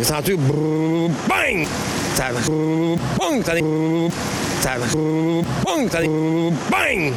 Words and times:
J'ai 0.00 0.06
senti 0.06 0.32
bang! 0.34 1.66
Ça 2.14 2.30
bang! 2.32 3.36
Ça 3.44 3.52
ça 4.62 4.78
bang! 5.62 5.90
Ça 5.90 6.00
bang! 6.00 7.12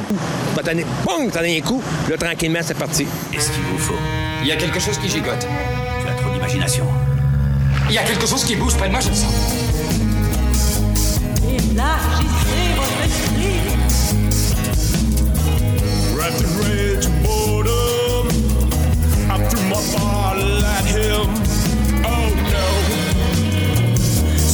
Bang! 1.06 1.32
Ça 1.32 1.40
un 1.40 1.62
coup. 1.62 1.82
Là, 2.10 2.18
tranquillement, 2.18 2.60
c'est 2.62 2.78
parti. 2.78 3.08
Qu'est-ce 3.32 3.52
qu'il 3.52 3.62
vous 3.62 3.78
faut? 3.78 3.96
Il 4.42 4.50
y 4.50 4.52
a 4.52 4.58
quelque 4.58 4.82
chose 4.82 4.98
qui 4.98 5.08
gigote. 5.08 5.48
Tu 6.02 6.10
as 6.10 6.16
trop 6.16 6.34
d'imagination. 6.34 6.86
Il 7.88 7.96
y 7.96 7.98
a 7.98 8.04
quelque 8.04 8.28
chose 8.28 8.44
qui 8.44 8.58
bouge 8.58 8.76
près 8.76 8.88
de 8.88 8.92
moi, 8.92 9.00
je 9.00 9.08
le 9.08 9.16
sens. 9.16 9.34
Élargissez 11.42 12.74
votre 12.76 13.06
esprit. 13.06 13.53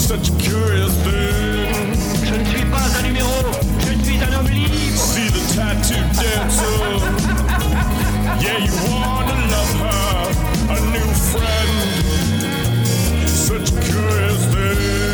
Such 0.09 0.29
a 0.29 0.35
curious 0.39 0.91
thing. 1.03 1.69
Je 2.25 2.33
ne 2.33 2.43
suis 2.43 2.65
pas 2.65 2.81
un 2.97 3.03
numéro, 3.03 3.29
je 3.77 3.93
suis 4.03 4.17
un 4.17 4.33
homme 4.39 4.47
libre. 4.47 4.97
See 4.97 5.29
the 5.29 5.39
tattoo 5.53 6.01
dancer. 6.15 6.97
Yeah, 8.41 8.57
you 8.57 8.73
wanna 8.89 9.35
love 9.53 9.73
her. 9.83 10.31
A 10.71 10.79
new 10.93 11.09
friend. 11.29 11.73
Such 13.27 13.69
a 13.71 13.73
curious 13.81 14.45
thing. 14.45 15.08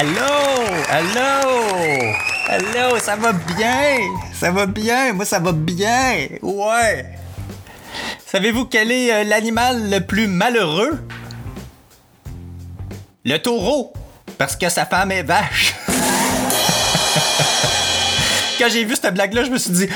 Allô? 0.00 0.64
Allô? 0.88 1.28
Allô, 2.48 2.96
ça 2.98 3.14
va 3.16 3.34
bien? 3.34 3.98
Ça 4.32 4.50
va 4.50 4.64
bien? 4.64 5.12
Moi, 5.12 5.26
ça 5.26 5.38
va 5.38 5.52
bien. 5.52 6.26
Ouais. 6.40 7.04
Savez-vous 8.26 8.64
quel 8.64 8.90
est 8.92 9.12
euh, 9.12 9.24
l'animal 9.24 9.90
le 9.90 10.00
plus 10.00 10.26
malheureux? 10.26 11.06
Le 13.26 13.36
taureau. 13.36 13.92
Parce 14.38 14.56
que 14.56 14.70
sa 14.70 14.86
femme 14.86 15.12
est 15.12 15.22
vache. 15.22 15.74
Quand 18.58 18.70
j'ai 18.70 18.86
vu 18.86 18.96
cette 18.96 19.12
blague-là, 19.12 19.44
je 19.44 19.50
me 19.50 19.58
suis 19.58 19.72
dit, 19.72 19.88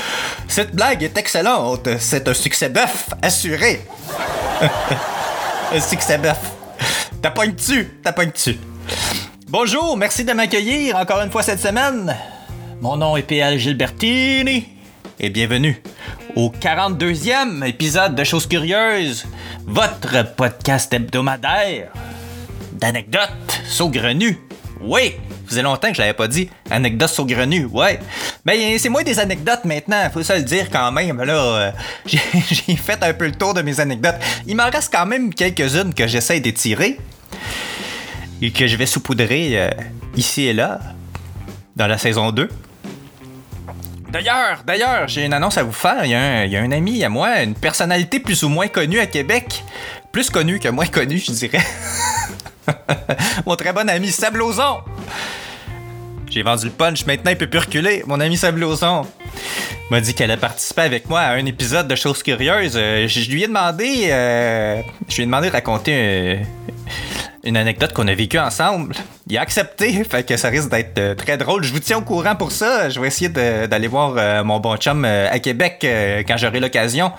cette 0.48 0.74
blague 0.74 1.02
est 1.02 1.16
excellente. 1.16 1.88
C'est 1.98 2.28
un 2.28 2.34
succès 2.34 2.68
bœuf 2.68 3.08
assuré. 3.22 3.80
un 5.72 5.80
succès 5.80 6.18
bœuf. 6.18 6.40
T'as 7.22 7.30
pas 7.30 7.46
dessus, 7.46 7.88
t'as 8.02 8.12
pas 8.12 8.26
dessus. 8.26 8.58
Bonjour, 9.56 9.96
merci 9.96 10.24
de 10.24 10.32
m'accueillir 10.32 10.96
encore 10.96 11.20
une 11.20 11.30
fois 11.30 11.44
cette 11.44 11.60
semaine. 11.60 12.12
Mon 12.80 12.96
nom 12.96 13.16
est 13.16 13.22
PL 13.22 13.56
Gilbertini 13.56 14.66
et 15.20 15.30
bienvenue 15.30 15.80
au 16.34 16.50
42e 16.50 17.64
épisode 17.64 18.16
de 18.16 18.24
Choses 18.24 18.48
Curieuses, 18.48 19.24
votre 19.64 20.34
podcast 20.34 20.92
hebdomadaire 20.92 21.92
d'anecdotes 22.72 23.62
saugrenues. 23.64 24.40
Oui, 24.80 25.14
faisait 25.46 25.62
longtemps 25.62 25.90
que 25.90 25.94
je 25.94 26.00
l'avais 26.00 26.14
pas 26.14 26.26
dit. 26.26 26.50
Anecdotes 26.68 27.10
saugrenues, 27.10 27.66
ouais. 27.66 28.00
Mais 28.44 28.76
c'est 28.78 28.88
moins 28.88 29.04
des 29.04 29.20
anecdotes 29.20 29.64
maintenant, 29.64 30.10
faut 30.12 30.24
ça 30.24 30.36
le 30.36 30.42
dire 30.42 30.68
quand 30.68 30.90
même. 30.90 31.22
Là, 31.22 31.32
euh, 31.32 31.70
j'ai 32.06 32.18
j'ai 32.50 32.74
fait 32.74 33.00
un 33.04 33.14
peu 33.14 33.26
le 33.26 33.32
tour 33.36 33.54
de 33.54 33.62
mes 33.62 33.78
anecdotes. 33.78 34.16
Il 34.48 34.56
m'en 34.56 34.68
reste 34.68 34.92
quand 34.92 35.06
même 35.06 35.32
quelques-unes 35.32 35.94
que 35.94 36.08
j'essaie 36.08 36.40
d'étirer 36.40 36.98
et 38.44 38.50
que 38.50 38.66
je 38.66 38.76
vais 38.76 38.84
saupoudrer 38.84 39.58
euh, 39.58 39.70
ici 40.16 40.42
et 40.42 40.52
là 40.52 40.78
dans 41.76 41.86
la 41.86 41.96
saison 41.96 42.30
2. 42.30 42.50
D'ailleurs, 44.10 44.62
d'ailleurs, 44.66 45.08
j'ai 45.08 45.24
une 45.24 45.32
annonce 45.32 45.56
à 45.56 45.62
vous 45.62 45.72
faire. 45.72 46.04
Il 46.04 46.10
y, 46.10 46.14
a 46.14 46.20
un, 46.20 46.44
il 46.44 46.52
y 46.52 46.56
a 46.56 46.60
un 46.60 46.70
ami 46.70 47.02
à 47.02 47.08
moi, 47.08 47.42
une 47.42 47.54
personnalité 47.54 48.20
plus 48.20 48.42
ou 48.42 48.50
moins 48.50 48.68
connue 48.68 49.00
à 49.00 49.06
Québec. 49.06 49.64
Plus 50.12 50.28
connue 50.28 50.58
que 50.58 50.68
moins 50.68 50.86
connue, 50.86 51.18
je 51.18 51.32
dirais. 51.32 51.64
Mon 53.46 53.56
très 53.56 53.72
bon 53.72 53.88
ami 53.88 54.10
Sablozon. 54.10 54.80
J'ai 56.30 56.42
vendu 56.42 56.66
le 56.66 56.72
punch, 56.72 57.06
maintenant 57.06 57.30
il 57.30 57.38
peut 57.38 57.48
plus 57.48 57.60
reculer. 57.60 58.02
Mon 58.06 58.20
ami 58.20 58.36
Sablozon 58.36 59.06
m'a 59.90 60.00
dit 60.02 60.12
qu'elle 60.12 60.30
a 60.30 60.36
participé 60.36 60.82
avec 60.82 61.08
moi 61.08 61.20
à 61.20 61.32
un 61.32 61.46
épisode 61.46 61.88
de 61.88 61.94
Choses 61.94 62.22
Curieuses. 62.22 62.74
Euh, 62.76 63.08
je, 63.08 63.30
lui 63.30 63.44
ai 63.44 63.46
demandé, 63.46 64.08
euh, 64.10 64.82
je 65.08 65.16
lui 65.16 65.22
ai 65.22 65.26
demandé 65.26 65.48
de 65.48 65.52
raconter 65.52 66.40
une 67.44 67.56
anecdote 67.56 67.92
qu'on 67.92 68.08
a 68.08 68.14
vécue 68.14 68.38
ensemble. 68.38 68.94
Il 69.28 69.36
a 69.38 69.42
accepté, 69.42 70.02
fait 70.04 70.26
que 70.26 70.36
ça 70.36 70.48
risque 70.48 70.70
d'être 70.70 70.98
euh, 70.98 71.14
très 71.14 71.36
drôle. 71.36 71.62
Je 71.62 71.72
vous 71.72 71.78
tiens 71.78 71.98
au 71.98 72.02
courant 72.02 72.34
pour 72.34 72.50
ça. 72.50 72.88
Je 72.88 72.98
vais 72.98 73.06
essayer 73.06 73.28
d'aller 73.28 73.88
voir 73.88 74.14
euh, 74.16 74.42
mon 74.42 74.60
bon 74.60 74.76
chum 74.76 75.04
euh, 75.04 75.30
à 75.30 75.38
Québec 75.38 75.86
quand 76.26 76.36
j'aurai 76.36 76.60
l'occasion. 76.60 77.12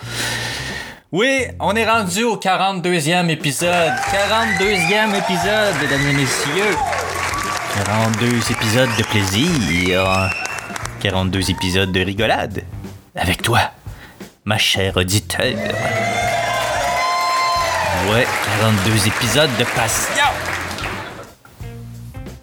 Oui, 1.11 1.45
on 1.59 1.75
est 1.75 1.89
rendu 1.89 2.23
au 2.23 2.37
42e 2.37 3.29
épisode. 3.29 3.93
42e 4.11 5.15
épisode, 5.15 5.75
mesdames 5.81 6.07
et 6.09 6.13
messieurs. 6.13 6.75
42 7.85 8.51
épisodes 8.51 8.89
de 8.97 9.03
plaisir. 9.03 10.29
42 11.01 11.51
épisodes 11.51 11.91
de 11.91 12.01
rigolade. 12.01 12.63
Avec 13.15 13.41
toi, 13.43 13.59
ma 14.43 14.57
chère 14.57 14.97
auditeur. 14.97 15.53
Ouais, 18.11 18.27
42 18.61 19.07
épisodes 19.07 19.49
de 19.57 19.63
passion. 19.75 20.14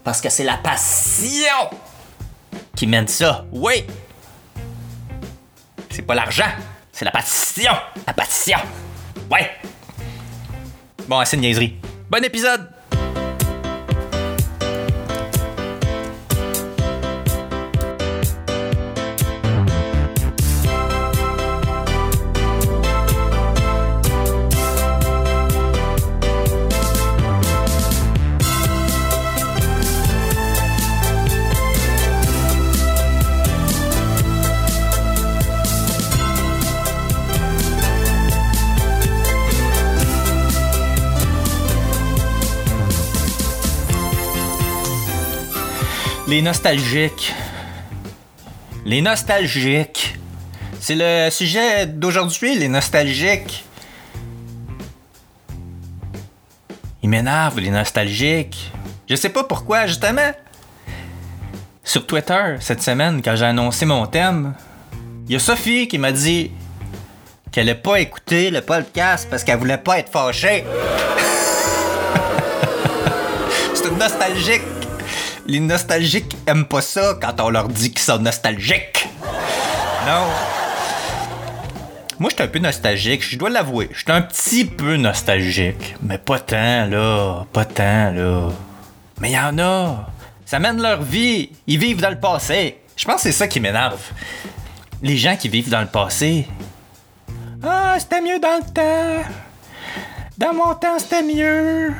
Parce 0.04 0.20
que 0.20 0.28
c'est 0.28 0.44
la 0.44 0.56
passion 0.56 1.70
qui 2.74 2.86
mène 2.86 3.06
ça. 3.06 3.44
Oui. 3.52 3.84
C'est 5.90 6.02
pas 6.02 6.14
l'argent, 6.14 6.50
c'est 6.90 7.04
la 7.04 7.10
passion. 7.10 7.72
La 8.06 8.12
passion. 8.12 8.58
Ouais. 9.30 9.50
Bon, 11.06 11.18
assez 11.18 11.36
de 11.36 11.42
niaiserie. 11.42 11.76
Bon 12.10 12.24
épisode. 12.24 12.68
Les 46.32 46.40
nostalgiques. 46.40 47.34
Les 48.86 49.02
nostalgiques. 49.02 50.18
C'est 50.80 50.94
le 50.94 51.28
sujet 51.28 51.84
d'aujourd'hui, 51.84 52.58
les 52.58 52.68
nostalgiques. 52.68 53.66
Ils 57.02 57.10
m'énervent, 57.10 57.60
les 57.60 57.68
nostalgiques. 57.68 58.72
Je 59.10 59.14
sais 59.14 59.28
pas 59.28 59.44
pourquoi, 59.44 59.86
justement. 59.86 60.32
Sur 61.84 62.06
Twitter, 62.06 62.56
cette 62.60 62.80
semaine, 62.80 63.20
quand 63.22 63.36
j'ai 63.36 63.44
annoncé 63.44 63.84
mon 63.84 64.06
thème, 64.06 64.54
il 65.26 65.34
y 65.34 65.36
a 65.36 65.38
Sophie 65.38 65.86
qui 65.86 65.98
m'a 65.98 66.12
dit 66.12 66.50
qu'elle 67.50 67.66
n'allait 67.66 67.78
pas 67.78 68.00
écouter 68.00 68.50
le 68.50 68.62
podcast 68.62 69.28
parce 69.28 69.44
qu'elle 69.44 69.58
voulait 69.58 69.76
pas 69.76 69.98
être 69.98 70.10
fâchée. 70.10 70.64
C'est 73.74 73.86
une 73.86 73.98
nostalgique. 73.98 74.62
Les 75.46 75.60
nostalgiques 75.60 76.36
aiment 76.46 76.66
pas 76.66 76.80
ça 76.80 77.18
quand 77.20 77.40
on 77.40 77.50
leur 77.50 77.68
dit 77.68 77.90
qu'ils 77.90 78.00
sont 78.00 78.18
nostalgiques. 78.18 79.08
Non. 80.06 80.26
Moi, 82.18 82.30
je 82.30 82.36
suis 82.36 82.44
un 82.44 82.48
peu 82.48 82.60
nostalgique, 82.60 83.28
je 83.28 83.36
dois 83.36 83.50
l'avouer. 83.50 83.88
Je 83.92 84.02
suis 84.02 84.12
un 84.12 84.22
petit 84.22 84.64
peu 84.64 84.96
nostalgique. 84.96 85.96
Mais 86.02 86.18
pas 86.18 86.38
tant, 86.38 86.86
là. 86.86 87.44
Pas 87.52 87.64
tant, 87.64 88.12
là. 88.12 88.50
Mais 89.20 89.30
il 89.30 89.34
y 89.34 89.38
en 89.38 89.58
a. 89.58 90.08
Ça 90.46 90.60
mène 90.60 90.80
leur 90.80 91.02
vie. 91.02 91.50
Ils 91.66 91.78
vivent 91.78 92.00
dans 92.00 92.10
le 92.10 92.20
passé. 92.20 92.78
Je 92.96 93.04
pense 93.04 93.16
que 93.16 93.22
c'est 93.22 93.32
ça 93.32 93.48
qui 93.48 93.58
m'énerve. 93.58 94.00
Les 95.02 95.16
gens 95.16 95.36
qui 95.36 95.48
vivent 95.48 95.70
dans 95.70 95.80
le 95.80 95.86
passé. 95.86 96.46
Ah, 97.64 97.96
c'était 97.98 98.20
mieux 98.20 98.38
dans 98.38 98.60
le 98.64 98.72
temps. 98.72 99.28
Dans 100.38 100.54
mon 100.54 100.74
temps, 100.74 100.98
c'était 100.98 101.22
mieux. 101.22 101.92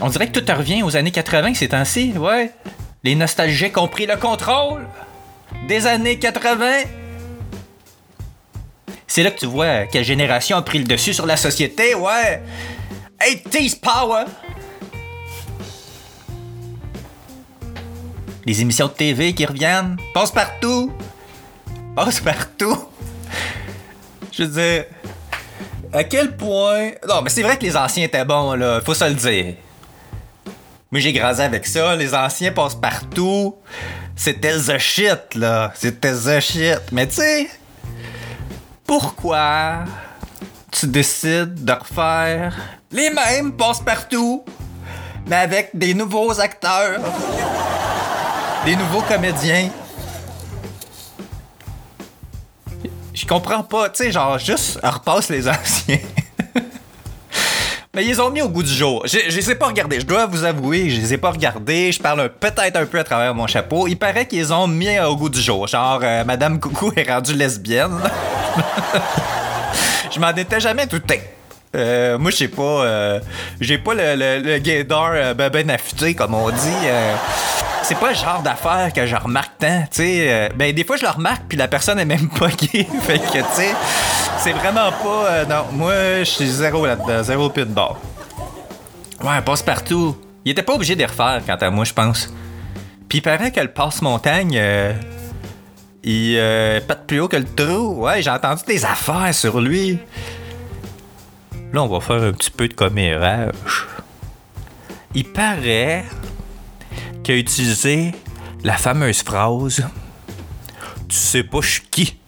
On 0.00 0.08
dirait 0.08 0.28
que 0.30 0.38
tout 0.38 0.52
revient 0.52 0.82
aux 0.82 0.96
années 0.96 1.10
80 1.10 1.54
ces 1.54 1.68
temps-ci, 1.68 2.12
ouais. 2.18 2.52
Les 3.02 3.14
nostalgiques 3.14 3.78
ont 3.78 3.88
pris 3.88 4.06
le 4.06 4.16
contrôle 4.16 4.86
des 5.68 5.86
années 5.86 6.18
80. 6.18 6.82
C'est 9.06 9.22
là 9.22 9.30
que 9.30 9.38
tu 9.38 9.46
vois 9.46 9.86
quelle 9.86 10.04
génération 10.04 10.56
a 10.56 10.62
pris 10.62 10.78
le 10.78 10.84
dessus 10.84 11.14
sur 11.14 11.26
la 11.26 11.36
société, 11.36 11.94
ouais. 11.94 12.42
80s 13.20 13.80
power. 13.80 14.24
Les 18.44 18.60
émissions 18.60 18.86
de 18.88 18.92
TV 18.92 19.32
qui 19.32 19.46
reviennent, 19.46 19.96
passe 20.12 20.30
partout. 20.30 20.92
Passe 21.94 22.20
partout. 22.20 22.76
Je 24.32 24.44
veux 24.44 24.84
à 25.96 26.04
quel 26.04 26.36
point. 26.36 26.90
Non, 27.08 27.22
mais 27.22 27.30
c'est 27.30 27.42
vrai 27.42 27.56
que 27.56 27.62
les 27.62 27.76
anciens 27.76 28.04
étaient 28.04 28.24
bons, 28.24 28.54
là, 28.54 28.80
faut 28.84 28.94
se 28.94 29.04
le 29.04 29.14
dire. 29.14 29.54
Moi, 30.90 31.00
j'ai 31.00 31.12
grandi 31.12 31.40
avec 31.40 31.66
ça, 31.66 31.96
les 31.96 32.14
anciens 32.14 32.52
passent 32.52 32.74
partout. 32.74 33.56
C'était 34.14 34.56
the 34.56 34.78
shit, 34.78 35.34
là. 35.34 35.72
C'était 35.74 36.12
the 36.12 36.40
shit. 36.40 36.80
Mais 36.92 37.06
tu 37.06 37.16
sais, 37.16 37.48
pourquoi 38.86 39.84
tu 40.70 40.86
décides 40.86 41.64
de 41.64 41.72
refaire? 41.72 42.54
Les 42.92 43.10
mêmes 43.10 43.52
passe 43.52 43.80
partout, 43.80 44.44
mais 45.26 45.36
avec 45.36 45.70
des 45.74 45.92
nouveaux 45.92 46.38
acteurs, 46.40 47.00
des 48.64 48.76
nouveaux 48.76 49.02
comédiens? 49.02 49.70
Je 53.16 53.24
comprends 53.24 53.62
pas, 53.62 53.88
tu 53.88 54.04
sais, 54.04 54.12
genre, 54.12 54.38
juste 54.38 54.78
repasse 54.82 55.30
les 55.30 55.48
anciens. 55.48 55.98
Mais 57.94 58.04
ils 58.04 58.20
ont 58.20 58.28
mis 58.28 58.42
au 58.42 58.48
goût 58.50 58.62
du 58.62 58.72
jour. 58.72 59.06
Je, 59.06 59.34
les 59.34 59.50
ai 59.50 59.54
pas 59.54 59.68
regardés. 59.68 60.00
Je 60.00 60.04
dois 60.04 60.26
vous 60.26 60.44
avouer, 60.44 60.90
je 60.90 61.00
les 61.00 61.14
ai 61.14 61.16
pas 61.16 61.30
regardés. 61.30 61.92
Je 61.92 61.98
parle 61.98 62.28
peut-être 62.28 62.76
un 62.76 62.84
peu 62.84 62.98
à 62.98 63.04
travers 63.04 63.34
mon 63.34 63.46
chapeau. 63.46 63.86
Il 63.86 63.96
paraît 63.96 64.28
qu'ils 64.28 64.52
ont 64.52 64.66
mis 64.66 65.00
au 65.00 65.16
goût 65.16 65.30
du 65.30 65.40
jour. 65.40 65.66
Genre, 65.66 66.00
euh, 66.02 66.22
Madame 66.24 66.60
Coucou 66.60 66.92
est 66.94 67.10
rendue 67.10 67.32
lesbienne. 67.32 67.98
je 70.14 70.20
m'en 70.20 70.34
étais 70.34 70.60
jamais 70.60 70.84
douté. 70.84 71.22
Euh, 71.76 72.18
moi, 72.18 72.30
je 72.30 72.36
sais 72.36 72.48
pas. 72.48 72.62
euh, 72.62 73.20
J'ai 73.60 73.78
pas 73.78 73.94
le, 73.94 74.14
le, 74.16 74.38
le 74.40 74.58
gaydar 74.58 75.10
euh, 75.14 75.34
ben, 75.34 75.50
ben 75.50 75.70
affûté, 75.70 76.14
comme 76.14 76.34
on 76.34 76.48
dit. 76.50 76.56
euh. 76.84 77.14
c'est 77.82 77.98
pas 77.98 78.08
le 78.10 78.14
genre 78.16 78.40
d'affaire 78.42 78.92
que 78.94 79.06
je 79.06 79.14
remarque 79.14 79.52
tant. 79.58 79.82
Tu 79.90 80.02
sais, 80.02 80.26
euh, 80.28 80.48
ben, 80.56 80.72
des 80.74 80.84
fois, 80.84 80.96
je 80.96 81.02
le 81.02 81.10
remarque, 81.10 81.42
puis 81.48 81.58
la 81.58 81.68
personne 81.68 81.98
est 81.98 82.04
même 82.06 82.28
pas 82.38 82.48
gay. 82.48 82.86
fait 83.02 83.18
que, 83.18 83.38
tu 83.38 83.44
sais, 83.54 83.74
c'est 84.38 84.52
vraiment 84.52 84.90
pas. 84.90 85.44
non, 85.48 85.64
moi, 85.72 85.92
je 86.20 86.24
suis 86.24 86.46
zéro 86.48 86.86
là-dedans. 86.86 87.22
Zéro 87.22 87.48
de 87.50 87.64
bord. 87.64 87.98
Ouais, 89.22 89.40
passe 89.44 89.62
partout. 89.62 90.16
Il 90.44 90.52
était 90.52 90.62
pas 90.62 90.74
obligé 90.74 90.94
de 90.94 91.00
les 91.00 91.06
refaire, 91.06 91.40
quant 91.46 91.56
à 91.56 91.70
moi, 91.70 91.84
je 91.84 91.92
pense. 91.92 92.28
Puis 93.08 93.18
il 93.18 93.22
paraît 93.22 93.50
que 93.50 93.60
le 93.60 93.68
passe-montagne. 93.68 94.60
il 96.04 96.36
euh, 96.38 96.80
pète 96.80 97.06
plus 97.06 97.20
haut 97.20 97.28
que 97.28 97.36
le 97.36 97.44
trou. 97.44 98.04
Ouais, 98.04 98.22
j'ai 98.22 98.30
entendu 98.30 98.62
des 98.66 98.84
affaires 98.84 99.34
sur 99.34 99.60
lui. 99.60 99.98
Là, 101.72 101.82
on 101.82 101.88
va 101.88 102.00
faire 102.00 102.22
un 102.22 102.32
petit 102.32 102.50
peu 102.50 102.68
de 102.68 102.74
commérage. 102.74 103.86
Il 105.14 105.24
paraît 105.24 106.04
qu'il 107.22 107.34
a 107.34 107.38
utilisé 107.38 108.14
la 108.62 108.76
fameuse 108.76 109.22
phrase 109.22 109.84
Tu 111.08 111.16
sais 111.16 111.42
pas 111.42 111.60
je 111.60 111.68
suis 111.68 111.82
qui. 111.90 112.18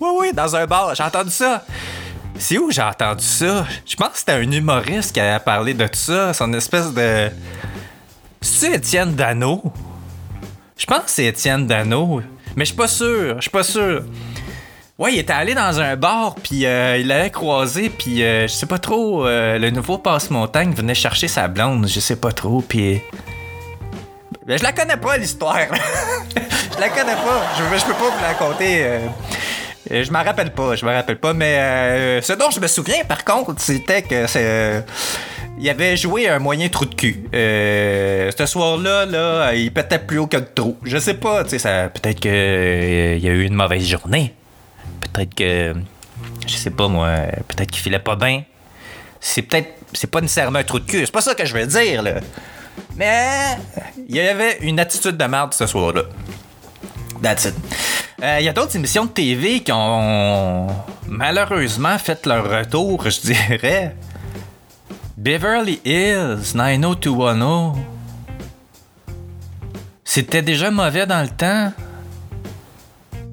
Oui, 0.00 0.10
oui, 0.20 0.32
dans 0.32 0.56
un 0.56 0.66
bar, 0.66 0.94
j'ai 0.94 1.02
entendu 1.02 1.30
ça. 1.30 1.64
C'est 2.38 2.56
où 2.58 2.70
j'ai 2.70 2.82
entendu 2.82 3.24
ça? 3.24 3.66
Je 3.84 3.96
pense 3.96 4.10
que 4.10 4.18
c'était 4.18 4.32
un 4.32 4.50
humoriste 4.50 5.12
qui 5.12 5.20
a 5.20 5.40
parlé 5.40 5.74
de 5.74 5.88
ça, 5.92 6.32
son 6.32 6.52
espèce 6.52 6.92
de. 6.92 7.30
C'est 8.40 8.72
Étienne 8.72 9.14
Dano? 9.14 9.72
Je 10.76 10.86
pense 10.86 11.04
que 11.04 11.10
c'est 11.10 11.26
Étienne 11.26 11.66
Dano, 11.66 12.22
mais 12.56 12.64
je 12.64 12.68
suis 12.68 12.76
pas 12.76 12.88
sûr, 12.88 13.36
je 13.36 13.42
suis 13.42 13.50
pas 13.50 13.64
sûr. 13.64 14.04
Ouais, 14.98 15.12
il 15.14 15.18
était 15.20 15.32
allé 15.32 15.54
dans 15.54 15.78
un 15.80 15.94
bar, 15.94 16.34
puis 16.42 16.66
euh, 16.66 16.98
il 16.98 17.06
l'avait 17.06 17.30
croisé, 17.30 17.88
puis 17.88 18.24
euh, 18.24 18.48
je 18.48 18.52
sais 18.52 18.66
pas 18.66 18.78
trop, 18.80 19.24
euh, 19.26 19.56
le 19.56 19.70
nouveau 19.70 19.96
passe-montagne 19.98 20.72
venait 20.74 20.94
chercher 20.96 21.28
sa 21.28 21.46
blonde, 21.46 21.86
je 21.86 22.00
sais 22.00 22.16
pas 22.16 22.32
trop, 22.32 22.62
puis... 22.62 23.00
Ben, 24.44 24.58
je 24.58 24.64
la 24.64 24.72
connais 24.72 24.96
pas, 24.96 25.16
l'histoire. 25.16 25.56
je 26.74 26.80
la 26.80 26.88
connais 26.88 27.14
pas, 27.14 27.42
je, 27.56 27.78
je 27.78 27.84
peux 27.84 27.92
pas 27.92 28.10
vous 28.10 28.20
la 28.22 28.28
raconter. 28.28 28.82
euh, 28.82 28.98
euh, 29.92 30.02
je 30.02 30.10
m'en 30.10 30.24
rappelle 30.24 30.52
pas, 30.52 30.74
je 30.74 30.84
me 30.84 30.92
rappelle 30.92 31.18
pas, 31.18 31.32
mais 31.32 31.58
euh, 31.58 32.20
ce 32.20 32.32
dont 32.32 32.50
je 32.50 32.58
me 32.58 32.66
souviens, 32.66 33.04
par 33.06 33.24
contre, 33.24 33.54
c'était 33.58 34.02
que 34.02 34.26
c'est... 34.26 34.84
il 35.60 35.70
avait 35.70 35.96
joué 35.96 36.28
un 36.28 36.40
moyen 36.40 36.68
trou 36.70 36.86
de 36.86 36.94
cul. 36.96 37.22
Euh, 37.34 38.32
ce 38.36 38.46
soir-là, 38.46 39.06
là, 39.06 39.54
il 39.54 39.72
pétait 39.72 40.00
plus 40.00 40.18
haut 40.18 40.26
que 40.26 40.38
le 40.38 40.46
trou. 40.52 40.76
Je 40.82 40.98
sais 40.98 41.14
pas, 41.14 41.44
tu 41.44 41.56
sais, 41.56 41.90
peut-être 41.94 42.18
que 42.18 42.28
euh, 42.28 43.14
il 43.16 43.24
y 43.24 43.28
a 43.28 43.32
eu 43.32 43.44
une 43.44 43.54
mauvaise 43.54 43.86
journée. 43.86 44.34
Peut-être 45.00 45.34
que, 45.34 45.74
je 46.46 46.54
sais 46.54 46.70
pas 46.70 46.88
moi, 46.88 47.08
peut-être 47.48 47.70
qu'il 47.70 47.82
filait 47.82 47.98
pas 47.98 48.16
bien. 48.16 48.42
C'est 49.20 49.42
peut-être, 49.42 49.70
c'est 49.92 50.10
pas 50.10 50.20
nécessairement 50.20 50.58
un 50.58 50.64
trou 50.64 50.78
de 50.78 50.84
cul. 50.84 51.04
C'est 51.04 51.12
pas 51.12 51.20
ça 51.20 51.34
que 51.34 51.44
je 51.44 51.54
veux 51.54 51.66
dire 51.66 52.02
là. 52.02 52.14
Mais 52.96 53.56
il 54.08 54.14
y 54.16 54.20
avait 54.20 54.58
une 54.60 54.78
attitude 54.78 55.16
de 55.16 55.24
merde 55.24 55.52
ce 55.54 55.66
soir-là. 55.66 56.02
That's 57.22 57.46
it. 57.46 57.54
Euh, 58.22 58.36
Il 58.40 58.44
y 58.44 58.48
a 58.48 58.52
d'autres 58.52 58.76
émissions 58.76 59.04
de 59.04 59.10
TV 59.10 59.60
qui 59.60 59.72
ont 59.72 60.66
malheureusement 61.06 61.98
fait 61.98 62.24
leur 62.26 62.48
retour, 62.48 63.08
je 63.10 63.20
dirais. 63.20 63.96
Beverly 65.16 65.80
Hills 65.84 66.54
90210. 66.54 67.80
C'était 70.04 70.42
déjà 70.42 70.70
mauvais 70.70 71.06
dans 71.06 71.22
le 71.22 71.28
temps. 71.28 71.72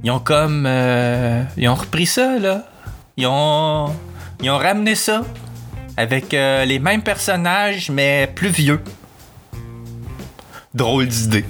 Ils 0.05 0.11
ont 0.11 0.19
comme. 0.19 0.65
euh, 0.67 1.43
ils 1.57 1.67
ont 1.67 1.73
repris 1.73 2.05
ça, 2.05 2.37
là. 2.37 2.63
Ils 3.17 3.25
ont. 3.25 3.91
Ils 4.43 4.51
ont 4.51 4.57
ramené 4.57 4.93
ça. 4.93 5.23
Avec 5.97 6.33
euh, 6.35 6.63
les 6.63 6.77
mêmes 6.77 7.01
personnages, 7.01 7.89
mais 7.89 8.31
plus 8.35 8.49
vieux. 8.49 8.79
Drôle 10.75 11.07
d'idée. 11.07 11.45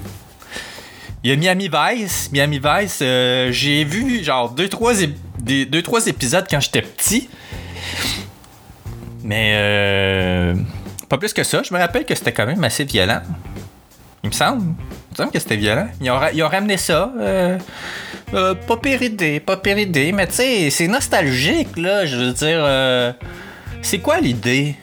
Il 1.22 1.30
y 1.30 1.32
a 1.34 1.36
Miami 1.36 1.68
Vice. 1.68 2.30
Miami 2.32 2.58
Vice, 2.62 3.00
euh, 3.02 3.52
j'ai 3.52 3.84
vu 3.84 4.24
genre 4.24 4.54
2-3 4.54 5.10
deux, 5.40 5.66
deux, 5.66 5.82
trois 5.82 6.06
épisodes 6.06 6.46
quand 6.48 6.60
j'étais 6.60 6.82
petit. 6.82 7.28
Mais 9.22 9.52
euh, 9.54 10.54
pas 11.10 11.18
plus 11.18 11.34
que 11.34 11.42
ça. 11.44 11.62
Je 11.62 11.74
me 11.74 11.78
rappelle 11.78 12.06
que 12.06 12.14
c'était 12.14 12.32
quand 12.32 12.46
même 12.46 12.64
assez 12.64 12.84
violent. 12.84 13.20
Il 14.22 14.28
me 14.30 14.34
semble. 14.34 14.74
Semble 15.16 15.32
que 15.32 15.38
c'était 15.38 15.56
violent. 15.56 15.88
Ils 16.02 16.10
ont, 16.10 16.48
ramené 16.48 16.76
ça. 16.76 17.10
Euh, 17.18 17.58
euh, 18.34 18.54
pas 18.54 18.76
pire 18.76 19.00
idée, 19.00 19.40
pas 19.40 19.56
pire 19.56 19.78
idée. 19.78 20.12
Mais 20.12 20.26
tu 20.26 20.34
sais, 20.34 20.68
c'est 20.68 20.88
nostalgique, 20.88 21.74
là. 21.78 22.04
Je 22.04 22.16
veux 22.16 22.32
dire, 22.34 22.58
euh, 22.60 23.14
c'est 23.80 24.00
quoi 24.00 24.20
l'idée? 24.20 24.76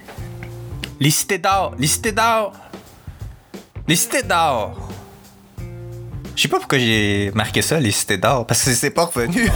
Les 0.99 1.11
cités 1.11 1.37
d'or. 1.37 1.75
Les 1.77 1.85
cités 1.85 2.11
d'or. 2.11 2.53
Les 3.87 3.95
cités 3.95 4.23
d'or. 4.23 4.89
Je 6.35 6.41
sais 6.41 6.47
pas 6.47 6.57
pourquoi 6.57 6.79
j'ai 6.79 7.29
marqué 7.35 7.61
ça, 7.61 7.79
les 7.79 7.91
cités 7.91 8.17
d'or, 8.17 8.47
parce 8.47 8.63
que 8.63 8.71
c'est 8.71 8.89
pas 8.89 9.05
revenu. 9.05 9.47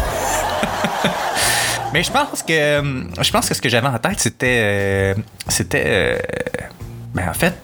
Mais 1.94 2.04
je 2.04 2.12
pense 2.12 2.44
que 2.44 2.84
je 3.20 3.32
pense 3.32 3.50
que 3.50 3.56
ce 3.56 3.62
que 3.62 3.70
j'avais 3.70 3.88
en 3.88 3.98
tête 3.98 4.20
c'était 4.20 4.60
euh, 4.60 5.16
c'était 5.48 6.22
ben 7.16 7.30
en 7.30 7.34
fait 7.34 7.56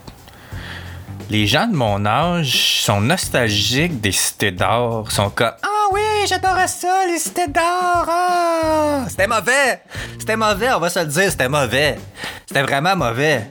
les 1.34 1.48
gens 1.48 1.66
de 1.66 1.76
mon 1.76 2.06
âge 2.06 2.84
sont 2.84 3.02
nostalgiques 3.02 4.00
des 4.00 4.12
cités 4.12 4.52
d'or, 4.52 5.12
sont 5.12 5.32
comme 5.32 5.54
ah 5.64 5.88
oui, 5.92 6.02
j'adorais 6.28 6.68
ça 6.68 7.08
les 7.08 7.18
cités 7.18 7.48
d'or. 7.48 8.06
ah! 8.08 9.06
C'était 9.10 9.26
mauvais. 9.26 9.82
C'était 10.20 10.36
mauvais, 10.36 10.72
on 10.74 10.80
va 10.80 10.92
se 10.92 11.00
le 11.00 11.08
dire, 11.08 11.32
c'était 11.32 11.50
mauvais. 11.50 11.98
C'était 12.46 12.62
vraiment 12.62 12.96
mauvais. 12.96 13.50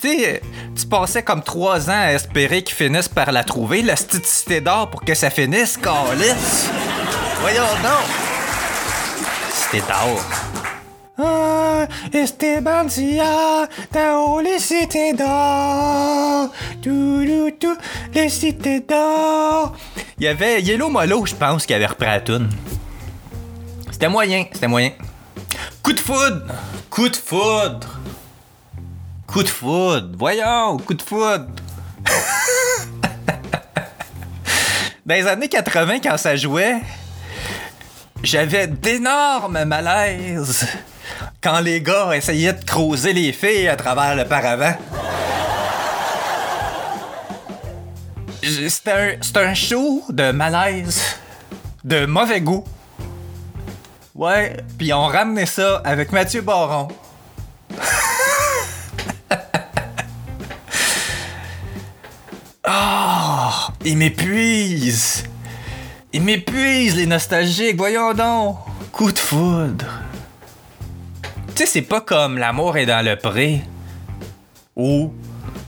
Tu 0.00 0.08
sais, 0.08 0.40
tu 0.74 0.86
passais 0.86 1.22
comme 1.22 1.42
trois 1.42 1.90
ans 1.90 2.04
à 2.06 2.12
espérer 2.14 2.62
qu'ils 2.62 2.74
finissent 2.74 3.08
par 3.08 3.32
la 3.32 3.44
trouver, 3.44 3.82
la 3.82 3.96
cité 3.96 4.62
d'or, 4.62 4.88
pour 4.88 5.04
que 5.04 5.14
ça 5.14 5.28
finisse, 5.28 5.76
calice. 5.76 6.70
Voyons 7.42 7.64
donc. 7.82 8.08
Cité 9.52 9.80
d'or. 9.80 10.49
Ah, 11.22 11.86
Esteban 12.12 12.86
les 14.42 14.58
cités 14.58 15.12
d'or. 15.12 16.48
Tout, 16.82 17.20
les 17.20 18.80
d'or. 18.80 19.76
Il 20.18 20.24
y 20.24 20.28
avait 20.28 20.62
Yellow 20.62 20.88
Molo, 20.88 21.26
je 21.26 21.34
pense, 21.34 21.66
qui 21.66 21.74
avait 21.74 21.86
repris 21.86 22.06
la 22.06 22.20
toune. 22.20 22.48
C'était 23.90 24.08
moyen, 24.08 24.46
c'était 24.52 24.68
moyen. 24.68 24.92
Coup 25.82 25.92
de 25.92 26.00
foudre! 26.00 26.46
Coup 26.88 27.08
de 27.08 27.16
foudre! 27.16 28.00
Coup 29.26 29.42
de 29.42 29.48
foudre! 29.48 30.16
Voyons, 30.16 30.78
coup 30.78 30.94
de 30.94 31.02
foudre! 31.02 31.46
Dans 35.06 35.14
les 35.14 35.26
années 35.26 35.48
80, 35.48 36.00
quand 36.00 36.16
ça 36.16 36.36
jouait, 36.36 36.80
j'avais 38.22 38.66
d'énormes 38.68 39.64
malaises. 39.64 40.66
Quand 41.42 41.60
les 41.60 41.80
gars 41.80 42.10
essayaient 42.12 42.52
de 42.52 42.64
creuser 42.64 43.12
les 43.12 43.32
filles 43.32 43.68
à 43.68 43.76
travers 43.76 44.14
le 44.14 44.24
paravent. 44.24 44.76
C'était 48.42 49.18
un, 49.36 49.54
show 49.54 50.02
de 50.08 50.32
malaise, 50.32 51.16
de 51.84 52.06
mauvais 52.06 52.40
goût. 52.40 52.64
Ouais, 54.14 54.56
puis 54.78 54.92
on 54.92 55.04
ramenait 55.06 55.46
ça 55.46 55.82
avec 55.84 56.12
Mathieu 56.12 56.42
Baron. 56.42 56.88
Ah, 62.72 63.72
il 63.84 63.96
m'épuise. 63.96 65.24
Il 66.12 66.22
m'épuise, 66.22 66.94
les 66.94 67.06
nostalgiques, 67.06 67.76
voyons 67.76 68.14
donc. 68.14 68.58
Coup 68.92 69.10
de 69.10 69.18
foudre. 69.18 69.86
C'est 71.66 71.82
pas 71.82 72.00
comme 72.00 72.38
l'amour 72.38 72.78
est 72.78 72.86
dans 72.86 73.04
le 73.04 73.16
pré. 73.16 73.60
Où 74.76 75.12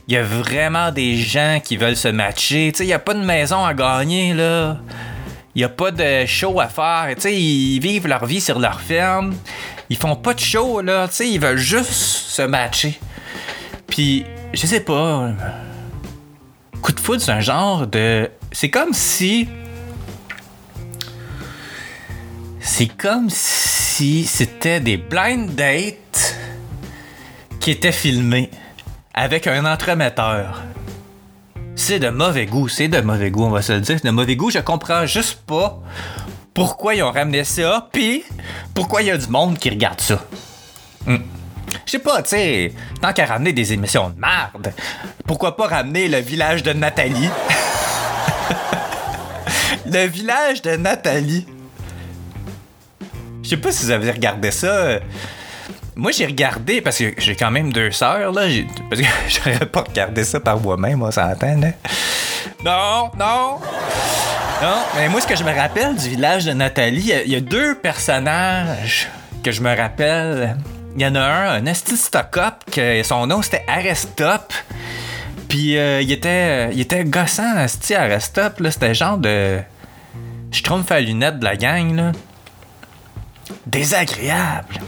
il 0.08 0.14
y 0.14 0.16
a 0.16 0.22
vraiment 0.22 0.90
des 0.90 1.16
gens 1.16 1.60
qui 1.62 1.76
veulent 1.76 1.96
se 1.96 2.08
matcher. 2.08 2.72
Tu 2.74 2.82
il 2.82 2.88
y 2.88 2.92
a 2.92 2.98
pas 2.98 3.14
de 3.14 3.24
maison 3.24 3.64
à 3.64 3.74
gagner, 3.74 4.32
là. 4.32 4.78
Il 5.54 5.60
y 5.60 5.64
a 5.64 5.68
pas 5.68 5.90
de 5.90 6.24
show 6.24 6.60
à 6.60 6.68
faire. 6.68 7.14
Tu 7.20 7.30
ils 7.30 7.78
vivent 7.78 8.08
leur 8.08 8.24
vie 8.24 8.40
sur 8.40 8.58
leur 8.58 8.80
ferme. 8.80 9.34
Ils 9.90 9.96
font 9.96 10.16
pas 10.16 10.32
de 10.32 10.40
show, 10.40 10.80
là. 10.80 11.08
Tu 11.08 11.14
sais, 11.14 11.28
ils 11.28 11.38
veulent 11.38 11.58
juste 11.58 11.92
se 11.92 12.42
matcher. 12.42 12.98
Puis, 13.86 14.24
je 14.54 14.66
sais 14.66 14.80
pas. 14.80 15.30
Coup 16.80 16.92
de 16.92 17.00
foudre, 17.00 17.20
c'est 17.20 17.32
un 17.32 17.40
genre 17.40 17.86
de. 17.86 18.30
C'est 18.50 18.70
comme 18.70 18.94
si. 18.94 19.46
C'est 22.60 22.88
comme 22.88 23.28
si 23.28 23.81
c'était 23.92 24.80
des 24.80 24.96
blind 24.96 25.54
dates 25.54 26.34
qui 27.60 27.70
étaient 27.70 27.92
filmés 27.92 28.50
avec 29.12 29.46
un 29.46 29.66
entremetteur. 29.66 30.62
C'est 31.76 31.98
de 31.98 32.08
mauvais 32.08 32.46
goût, 32.46 32.68
c'est 32.68 32.88
de 32.88 33.02
mauvais 33.02 33.30
goût, 33.30 33.44
on 33.44 33.50
va 33.50 33.60
se 33.60 33.74
le 33.74 33.80
dire. 33.80 33.98
C'est 33.98 34.06
de 34.06 34.10
mauvais 34.10 34.34
goût, 34.34 34.50
je 34.50 34.60
comprends 34.60 35.04
juste 35.04 35.42
pas 35.46 35.78
pourquoi 36.54 36.94
ils 36.94 37.02
ont 37.02 37.12
ramené 37.12 37.44
ça, 37.44 37.88
puis 37.92 38.24
pourquoi 38.74 39.02
il 39.02 39.08
y 39.08 39.10
a 39.10 39.18
du 39.18 39.28
monde 39.28 39.58
qui 39.58 39.68
regarde 39.68 40.00
ça. 40.00 40.24
Hmm. 41.06 41.18
Je 41.84 41.90
sais 41.92 41.98
pas, 41.98 42.22
tu 42.22 42.30
sais, 42.30 42.72
tant 43.02 43.12
qu'à 43.12 43.26
ramener 43.26 43.52
des 43.52 43.74
émissions 43.74 44.08
de 44.08 44.18
merde, 44.18 44.72
pourquoi 45.26 45.54
pas 45.54 45.66
ramener 45.66 46.08
le 46.08 46.18
village 46.18 46.62
de 46.62 46.72
Nathalie? 46.72 47.28
le 49.86 50.06
village 50.06 50.62
de 50.62 50.76
Nathalie. 50.76 51.46
Je 53.42 53.48
sais 53.48 53.56
pas 53.56 53.72
si 53.72 53.84
vous 53.84 53.90
avez 53.90 54.10
regardé 54.10 54.50
ça. 54.50 54.98
Moi, 55.94 56.10
j'ai 56.12 56.24
regardé, 56.26 56.80
parce 56.80 56.98
que 56.98 57.12
j'ai 57.18 57.36
quand 57.36 57.50
même 57.50 57.72
deux 57.72 57.90
sœurs, 57.90 58.32
là. 58.32 58.42
Parce 58.88 59.02
que 59.02 59.06
j'aurais 59.28 59.66
pas 59.66 59.82
regardé 59.82 60.24
ça 60.24 60.40
par 60.40 60.58
moi-même, 60.58 60.98
moi, 60.98 61.12
ça 61.12 61.26
entend, 61.28 61.58
là. 61.58 61.68
Non, 62.64 63.10
non. 63.18 63.58
Non, 64.62 64.76
mais 64.96 65.08
moi, 65.08 65.20
ce 65.20 65.26
que 65.26 65.36
je 65.36 65.42
me 65.44 65.52
rappelle 65.52 65.96
du 65.96 66.08
village 66.08 66.44
de 66.44 66.52
Nathalie, 66.52 67.12
il 67.26 67.32
y 67.32 67.36
a- 67.36 67.40
deux 67.40 67.74
personnages 67.74 69.08
que 69.42 69.50
je 69.50 69.60
me 69.60 69.76
rappelle. 69.76 70.56
Il 70.94 71.02
y 71.02 71.06
en 71.06 71.14
a 71.16 71.20
un, 71.20 71.48
un 71.54 71.66
esti 71.66 71.96
stock-up, 71.96 72.54
que 72.70 73.02
son 73.02 73.26
nom 73.26 73.42
c'était 73.42 73.64
Arestop. 73.66 74.52
Puis 75.48 75.76
euh, 75.76 76.00
il 76.00 76.12
était 76.12 76.70
il 76.72 76.80
était 76.80 77.04
gossant, 77.04 77.58
esti 77.58 77.94
Arestop, 77.94 78.60
là. 78.60 78.70
C'était 78.70 78.94
genre 78.94 79.18
de. 79.18 79.58
Je 80.52 80.62
trompe 80.62 80.90
à 80.92 81.00
lunettes 81.00 81.38
de 81.40 81.44
la 81.44 81.56
gang, 81.56 81.96
là. 81.96 82.12
Désagréable. 83.66 84.80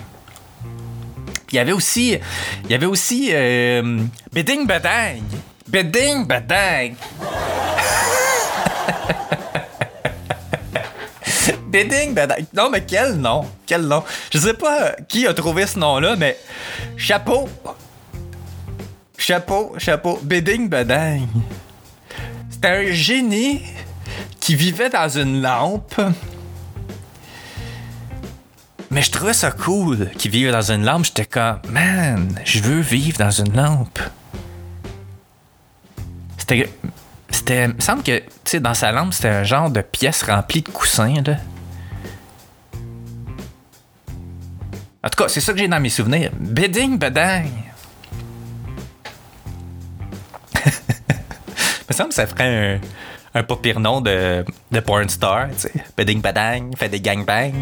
Il 1.55 1.57
y 1.57 1.61
avait 1.61 1.73
aussi. 1.73 2.19
Il 2.65 2.71
y 2.71 2.75
avait 2.75 2.87
aussi. 2.87 3.31
Euh, 3.33 4.01
Bidding 4.33 4.67
Badang. 4.67 5.23
Bidding 5.69 6.27
Badang. 6.27 6.97
Bidding 11.69 12.13
Badang. 12.13 12.45
Non, 12.53 12.71
mais 12.71 12.85
quel 12.85 13.15
nom? 13.15 13.47
Quel 13.67 13.83
nom? 13.83 14.03
Je 14.33 14.39
sais 14.39 14.55
pas 14.55 14.97
qui 15.09 15.29
a 15.29 15.35
trouvé 15.35 15.67
ce 15.67 15.79
nom-là, 15.79 16.17
mais. 16.17 16.37
Chapeau. 16.97 17.49
Chapeau, 19.17 19.75
chapeau. 19.79 20.19
Bidding 20.23 20.69
Badang. 20.69 21.29
C'était 22.51 22.69
un 22.69 22.93
génie 22.93 23.63
qui 24.41 24.57
vivait 24.57 24.91
dans 24.91 25.09
une 25.09 25.41
lampe. 25.41 26.01
Mais 28.95 29.03
je 29.03 29.11
trouvais 29.11 29.33
ça 29.33 29.51
cool 29.51 30.09
qu'il 30.11 30.31
vive 30.31 30.53
dans 30.53 30.71
une 30.71 30.85
lampe. 30.85 31.05
J'étais 31.07 31.27
comme, 31.27 31.59
man, 31.69 32.41
je 32.45 32.61
veux 32.61 32.79
vivre 32.79 33.19
dans 33.19 33.33
une 33.33 33.53
lampe. 33.53 33.99
C'était. 36.39 36.73
C'était. 37.29 37.65
Il 37.65 37.75
me 37.75 37.81
semble 37.81 38.05
que, 38.05 38.19
tu 38.21 38.27
sais, 38.45 38.61
dans 38.61 38.73
sa 38.73 38.93
lampe, 38.93 39.13
c'était 39.13 39.31
un 39.31 39.43
genre 39.43 39.69
de 39.69 39.81
pièce 39.81 40.23
remplie 40.23 40.63
de 40.63 40.69
coussins, 40.69 41.23
là. 41.27 41.39
En 45.03 45.09
tout 45.09 45.21
cas, 45.21 45.29
c'est 45.29 45.41
ça 45.41 45.53
que 45.53 45.59
j'ai 45.59 45.67
dans 45.67 45.81
mes 45.81 45.91
souvenirs. 45.91 46.31
Bidding 46.39 46.97
badang. 46.97 47.51
Il 50.65 50.71
me 51.89 51.95
semble 51.95 52.11
que 52.11 52.15
ça 52.15 52.29
ferait 52.29 52.81
un, 53.35 53.41
un 53.41 53.81
nom 53.81 54.01
de, 54.01 54.45
de 54.71 54.81
porn 54.81 55.09
star, 55.09 55.49
tu 55.49 55.59
sais. 55.59 55.73
Bidding 55.99 56.21
badang, 56.21 56.77
fait 56.77 56.89
des 56.89 57.01
gangbangs. 57.01 57.61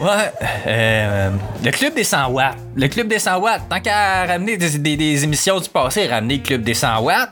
Ouais, 0.00 0.32
euh, 0.66 1.30
le 1.62 1.70
club 1.70 1.94
des 1.94 2.04
100 2.04 2.30
watts. 2.30 2.56
Le 2.74 2.88
club 2.88 3.06
des 3.06 3.18
100 3.18 3.36
watts. 3.38 3.68
Tant 3.68 3.80
qu'à 3.80 4.24
ramener 4.24 4.56
des, 4.56 5.24
émissions 5.24 5.60
du 5.60 5.68
passé, 5.68 6.06
ramener 6.06 6.38
le 6.38 6.42
club 6.42 6.62
des 6.62 6.72
100 6.72 7.02
watts. 7.02 7.30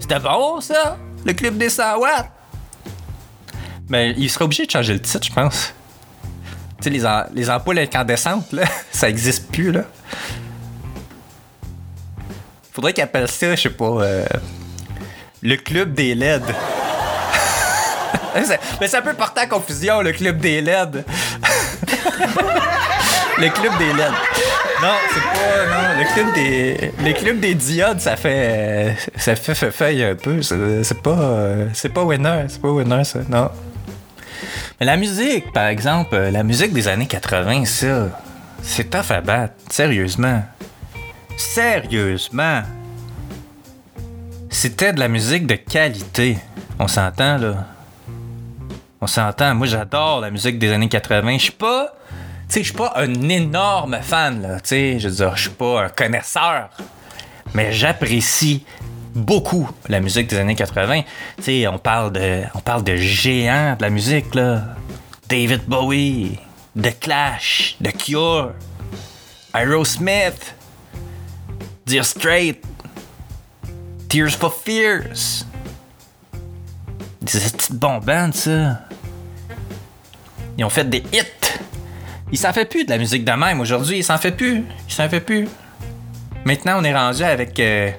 C'était 0.00 0.18
bon, 0.18 0.60
ça? 0.60 0.96
Le 1.24 1.32
club 1.32 1.56
des 1.56 1.68
100 1.68 1.98
watts? 1.98 2.28
Mais 3.88 4.14
il 4.16 4.28
serait 4.28 4.44
obligé 4.44 4.66
de 4.66 4.70
changer 4.70 4.94
le 4.94 5.00
titre, 5.00 5.24
je 5.24 5.32
pense. 5.32 5.72
Tu 6.82 6.84
sais, 6.84 6.90
les, 6.90 7.04
les 7.34 7.48
ampoules 7.48 7.78
incandescentes, 7.78 8.50
là, 8.52 8.64
ça 8.90 9.08
existe 9.08 9.48
plus, 9.52 9.70
là. 9.70 9.84
Faudrait 12.72 12.92
qu'ils 12.92 13.04
appellent 13.04 13.30
ça, 13.30 13.54
je 13.54 13.62
sais 13.62 13.70
pas, 13.70 13.84
euh, 13.84 14.26
le 15.40 15.56
club 15.56 15.94
des 15.94 16.16
LED. 16.16 16.42
Mais 18.80 18.88
ça 18.88 19.00
peut 19.02 19.14
porter 19.14 19.42
à 19.42 19.46
confusion, 19.46 20.02
le 20.02 20.12
club 20.12 20.38
des 20.38 20.60
LED. 20.60 21.04
le 23.38 23.48
club 23.48 23.78
des 23.78 23.92
LED. 23.92 24.12
Non, 24.82 24.94
c'est 25.12 25.20
pas. 25.20 25.66
Non, 25.70 25.98
le 25.98 26.14
club 26.14 26.34
des. 26.34 26.92
Le 27.02 27.12
club 27.12 27.40
des 27.40 27.54
diodes, 27.54 28.00
ça 28.00 28.16
fait. 28.16 28.96
Ça 29.16 29.34
fait, 29.34 29.70
feuille 29.70 30.04
un 30.04 30.14
peu. 30.14 30.42
C'est 30.42 31.02
pas. 31.02 31.46
C'est 31.72 31.88
pas 31.88 32.04
winner. 32.04 32.44
C'est 32.48 32.60
pas 32.60 32.70
winner, 32.70 33.04
ça. 33.04 33.20
Non. 33.28 33.50
Mais 34.78 34.86
la 34.86 34.96
musique, 34.96 35.52
par 35.52 35.66
exemple, 35.66 36.16
la 36.16 36.42
musique 36.42 36.72
des 36.72 36.88
années 36.88 37.06
80, 37.06 37.64
ça. 37.64 38.08
C'est 38.62 38.90
tough 38.90 39.10
à. 39.10 39.48
Sérieusement. 39.70 40.42
Sérieusement. 41.36 42.62
C'était 44.50 44.92
de 44.92 45.00
la 45.00 45.08
musique 45.08 45.46
de 45.46 45.54
qualité. 45.54 46.38
On 46.78 46.88
s'entend, 46.88 47.38
là. 47.38 47.66
On 49.00 49.06
s'entend. 49.06 49.54
Moi, 49.54 49.66
j'adore 49.66 50.20
la 50.20 50.30
musique 50.30 50.58
des 50.58 50.72
années 50.72 50.88
80. 50.88 51.38
Je 51.38 51.42
suis 51.44 51.52
pas. 51.52 51.95
Sais, 52.48 52.60
je 52.60 52.68
suis 52.68 52.76
pas 52.76 52.92
un 52.96 53.28
énorme 53.28 53.98
fan, 54.00 54.40
là. 54.40 54.60
Tu 54.60 54.68
sais, 54.68 54.98
je 54.98 55.08
veux 55.08 55.14
dire, 55.16 55.36
je 55.36 55.42
suis 55.42 55.50
pas 55.50 55.84
un 55.84 55.88
connaisseur. 55.88 56.70
Mais 57.54 57.72
j'apprécie 57.72 58.64
beaucoup 59.14 59.68
la 59.88 60.00
musique 60.00 60.28
des 60.28 60.38
années 60.38 60.54
80. 60.54 61.02
Tu 61.38 61.42
sais, 61.42 61.66
on 61.66 61.78
parle 61.78 62.12
de. 62.12 62.42
On 62.54 62.60
parle 62.60 62.84
de 62.84 62.96
géants 62.96 63.76
de 63.76 63.82
la 63.82 63.90
musique, 63.90 64.34
là. 64.34 64.62
David 65.28 65.64
Bowie, 65.66 66.38
The 66.80 66.98
Clash, 67.00 67.76
The 67.82 67.96
Cure, 67.96 68.52
Aerosmith, 69.52 70.54
Dear 71.84 72.04
Straight, 72.04 72.62
Tears 74.08 74.36
for 74.36 74.54
Fears. 74.54 75.44
Des 77.20 77.40
petites 77.40 77.72
bonbonnes, 77.72 78.32
ça. 78.32 78.82
Ils 80.56 80.64
ont 80.64 80.70
fait 80.70 80.88
des 80.88 81.02
hits. 81.12 81.45
Ils 82.32 82.38
s'en 82.38 82.52
fait 82.52 82.64
plus 82.64 82.84
de 82.84 82.90
la 82.90 82.98
musique 82.98 83.24
de 83.24 83.32
même 83.32 83.60
aujourd'hui. 83.60 83.98
Ils 83.98 84.04
s'en 84.04 84.18
fait 84.18 84.32
plus. 84.32 84.64
Ils 84.88 84.92
s'en 84.94 85.08
fait 85.08 85.20
plus. 85.20 85.48
Maintenant, 86.44 86.78
on 86.80 86.84
est 86.84 86.94
rendu 86.94 87.22
avec. 87.22 87.58
euh, 87.60 87.90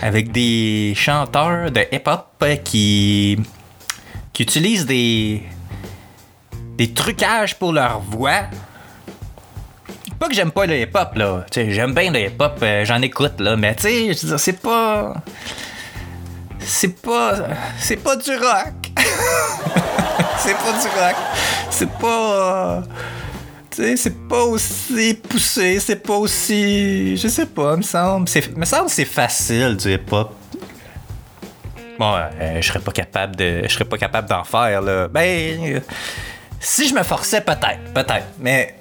avec 0.00 0.32
des 0.32 0.92
chanteurs 0.96 1.70
de 1.70 1.80
hip-hop 1.92 2.26
euh, 2.42 2.56
qui. 2.56 3.38
qui 4.32 4.42
utilisent 4.42 4.86
des. 4.86 5.42
des 6.76 6.92
trucages 6.92 7.58
pour 7.58 7.72
leur 7.72 8.00
voix. 8.00 8.42
Pas 10.18 10.28
que 10.28 10.34
j'aime 10.34 10.52
pas 10.52 10.66
le 10.66 10.78
hip-hop, 10.78 11.16
là. 11.16 11.44
J'aime 11.54 11.94
bien 11.94 12.10
le 12.10 12.20
hip-hop, 12.20 12.58
euh, 12.62 12.84
j'en 12.84 13.00
écoute, 13.02 13.40
là. 13.40 13.56
Mais 13.56 13.74
tu 13.74 14.14
sais, 14.14 14.38
c'est 14.38 14.60
pas. 14.60 15.14
c'est 16.60 17.00
pas. 17.00 17.36
C'est 17.78 17.96
pas 17.96 18.16
du 18.16 18.30
rock. 18.30 18.92
c'est 20.38 20.54
pas 20.54 20.72
du 20.72 20.88
rock. 20.88 21.16
C'est 21.70 21.90
pas. 21.98 22.82
C'est 23.74 24.28
pas 24.28 24.44
aussi 24.44 25.14
poussé, 25.14 25.80
c'est 25.80 25.96
pas 25.96 26.14
aussi. 26.14 27.16
Je 27.16 27.28
sais 27.28 27.46
pas, 27.46 27.76
me 27.76 27.82
semble. 27.82 28.28
Me 28.56 28.64
semble 28.64 28.88
c'est 28.88 29.04
facile 29.04 29.76
du 29.76 29.92
hip-hop. 29.92 30.32
Bon, 31.98 32.14
euh, 32.14 32.60
je 32.60 32.66
serais 32.66 32.80
pas 32.80 32.92
capable 32.92 33.36
de. 33.36 33.62
Je 33.64 33.68
serais 33.68 33.84
pas 33.84 33.98
capable 33.98 34.28
d'en 34.28 34.44
faire, 34.44 34.80
là. 34.80 35.08
Ben. 35.08 35.82
si 36.60 36.88
je 36.88 36.94
me 36.94 37.02
forçais, 37.02 37.40
peut-être. 37.40 37.92
Peut-être. 37.92 38.26
Mais. 38.38 38.76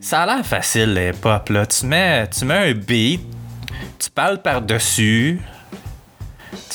Ça 0.00 0.22
a 0.22 0.26
l'air 0.26 0.44
facile, 0.44 0.94
le 0.94 1.10
hip-hop, 1.10 1.48
là. 1.48 1.66
Tu 1.66 1.86
mets, 1.86 2.28
tu 2.28 2.44
mets 2.44 2.70
un 2.70 2.72
beat, 2.72 3.22
tu 3.98 4.10
parles 4.10 4.40
par-dessus. 4.42 5.40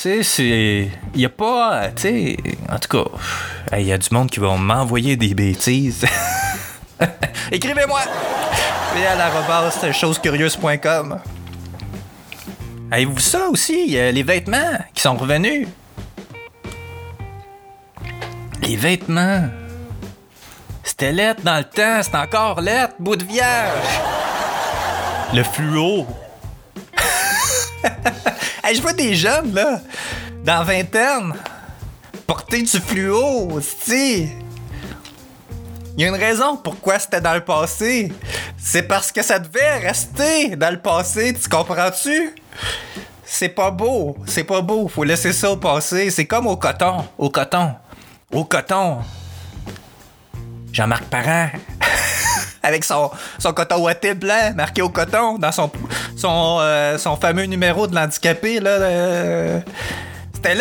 Tu 0.00 0.08
sais, 0.08 0.22
c'est. 0.22 0.90
Y 1.14 1.26
a 1.26 1.28
pas. 1.28 1.90
Tu 1.94 2.02
sais. 2.02 2.36
En 2.70 2.78
tout 2.78 2.88
cas, 2.88 3.76
il 3.78 3.84
y 3.86 3.92
a 3.92 3.98
du 3.98 4.08
monde 4.12 4.30
qui 4.30 4.40
va 4.40 4.56
m'envoyer 4.56 5.14
des 5.14 5.34
bêtises. 5.34 6.06
Écrivez-moi! 7.52 8.00
Et 8.96 9.06
à 9.06 9.14
la 9.14 9.92
chosecurieuse.com. 9.92 11.20
Avez-vous 12.90 13.14
vu 13.14 13.20
ça 13.20 13.50
aussi? 13.50 13.88
Il 13.88 13.98
a 13.98 14.10
les 14.10 14.22
vêtements 14.22 14.78
qui 14.94 15.02
sont 15.02 15.16
revenus? 15.16 15.68
Les 18.62 18.76
vêtements. 18.76 19.50
C'était 20.82 21.12
lettre 21.12 21.42
dans 21.42 21.58
le 21.58 21.64
temps, 21.64 22.00
c'est 22.02 22.16
encore 22.16 22.62
lettre, 22.62 22.94
bout 22.98 23.16
de 23.16 23.24
vierge. 23.24 24.00
Le 25.34 25.42
fluo. 25.42 26.06
Je 28.72 28.80
vois 28.80 28.92
des 28.92 29.14
jeunes, 29.14 29.52
là, 29.52 29.80
dans 30.44 30.62
vingtaine, 30.64 31.34
porter 32.26 32.62
du 32.62 32.78
fluo, 32.78 33.60
tu 33.84 33.94
Il 33.94 34.30
y 35.96 36.04
a 36.04 36.08
une 36.08 36.14
raison 36.14 36.56
pourquoi 36.56 36.98
c'était 36.98 37.20
dans 37.20 37.34
le 37.34 37.44
passé. 37.44 38.12
C'est 38.56 38.82
parce 38.82 39.10
que 39.10 39.22
ça 39.22 39.38
devait 39.38 39.78
rester 39.78 40.56
dans 40.56 40.70
le 40.70 40.80
passé, 40.80 41.34
tu 41.34 41.48
comprends-tu? 41.48 42.34
C'est 43.24 43.48
pas 43.48 43.70
beau, 43.70 44.16
c'est 44.26 44.44
pas 44.44 44.60
beau, 44.60 44.88
faut 44.88 45.04
laisser 45.04 45.32
ça 45.32 45.50
au 45.50 45.56
passé. 45.56 46.10
C'est 46.10 46.26
comme 46.26 46.46
au 46.46 46.56
coton, 46.56 47.04
au 47.18 47.30
coton, 47.30 47.74
au 48.32 48.44
coton. 48.44 48.98
Jean-Marc 50.72 51.04
Parent. 51.04 51.50
Avec 52.62 52.84
son, 52.84 53.10
son 53.38 53.52
coton 53.52 53.78
ouaté 53.82 54.14
blanc 54.14 54.52
marqué 54.54 54.82
au 54.82 54.90
coton 54.90 55.38
dans 55.38 55.52
son, 55.52 55.70
son, 56.16 56.58
euh, 56.60 56.98
son 56.98 57.16
fameux 57.16 57.44
numéro 57.44 57.86
de 57.86 57.94
l'handicapé. 57.94 58.60
là. 58.60 58.70
euh, 58.70 59.60
C'était! 60.34 60.54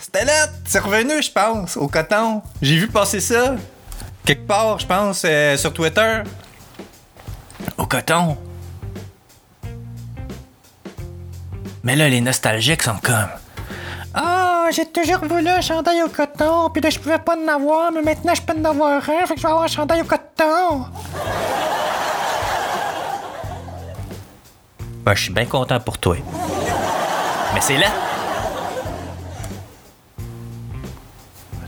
C'était 0.00 0.24
là! 0.24 0.46
C'est 0.66 0.78
revenu, 0.78 1.22
je 1.22 1.30
pense, 1.30 1.76
au 1.76 1.88
coton. 1.88 2.42
J'ai 2.62 2.76
vu 2.76 2.88
passer 2.88 3.20
ça. 3.20 3.56
Quelque 4.24 4.46
part, 4.46 4.78
je 4.78 4.86
pense, 4.86 5.22
euh, 5.24 5.56
sur 5.56 5.72
Twitter. 5.72 6.22
Au 7.76 7.86
coton. 7.86 8.36
Mais 11.82 11.96
là, 11.96 12.08
les 12.08 12.20
nostalgiques 12.20 12.82
sont 12.82 12.96
comme. 13.02 13.28
J'ai 14.72 14.86
toujours 14.86 15.18
voulu 15.22 15.48
un 15.48 15.60
chandail 15.60 16.02
au 16.02 16.08
coton, 16.08 16.70
puis 16.70 16.80
là, 16.80 16.88
je 16.88 16.98
pouvais 16.98 17.18
pas 17.18 17.36
en 17.36 17.46
avoir, 17.46 17.92
mais 17.92 18.00
maintenant, 18.00 18.34
je 18.34 18.40
peux 18.40 18.58
en 18.58 18.64
avoir 18.64 18.92
un, 18.92 19.00
fait 19.02 19.34
que 19.34 19.36
je 19.36 19.42
vais 19.42 19.48
avoir 19.48 19.64
un 19.64 19.66
chandail 19.66 20.00
au 20.00 20.04
coton. 20.04 20.86
Ben, 25.04 25.14
je 25.14 25.22
suis 25.24 25.32
bien 25.32 25.44
content 25.44 25.78
pour 25.78 25.98
toi. 25.98 26.16
Mais 27.52 27.60
c'est 27.60 27.76
là. 27.76 27.88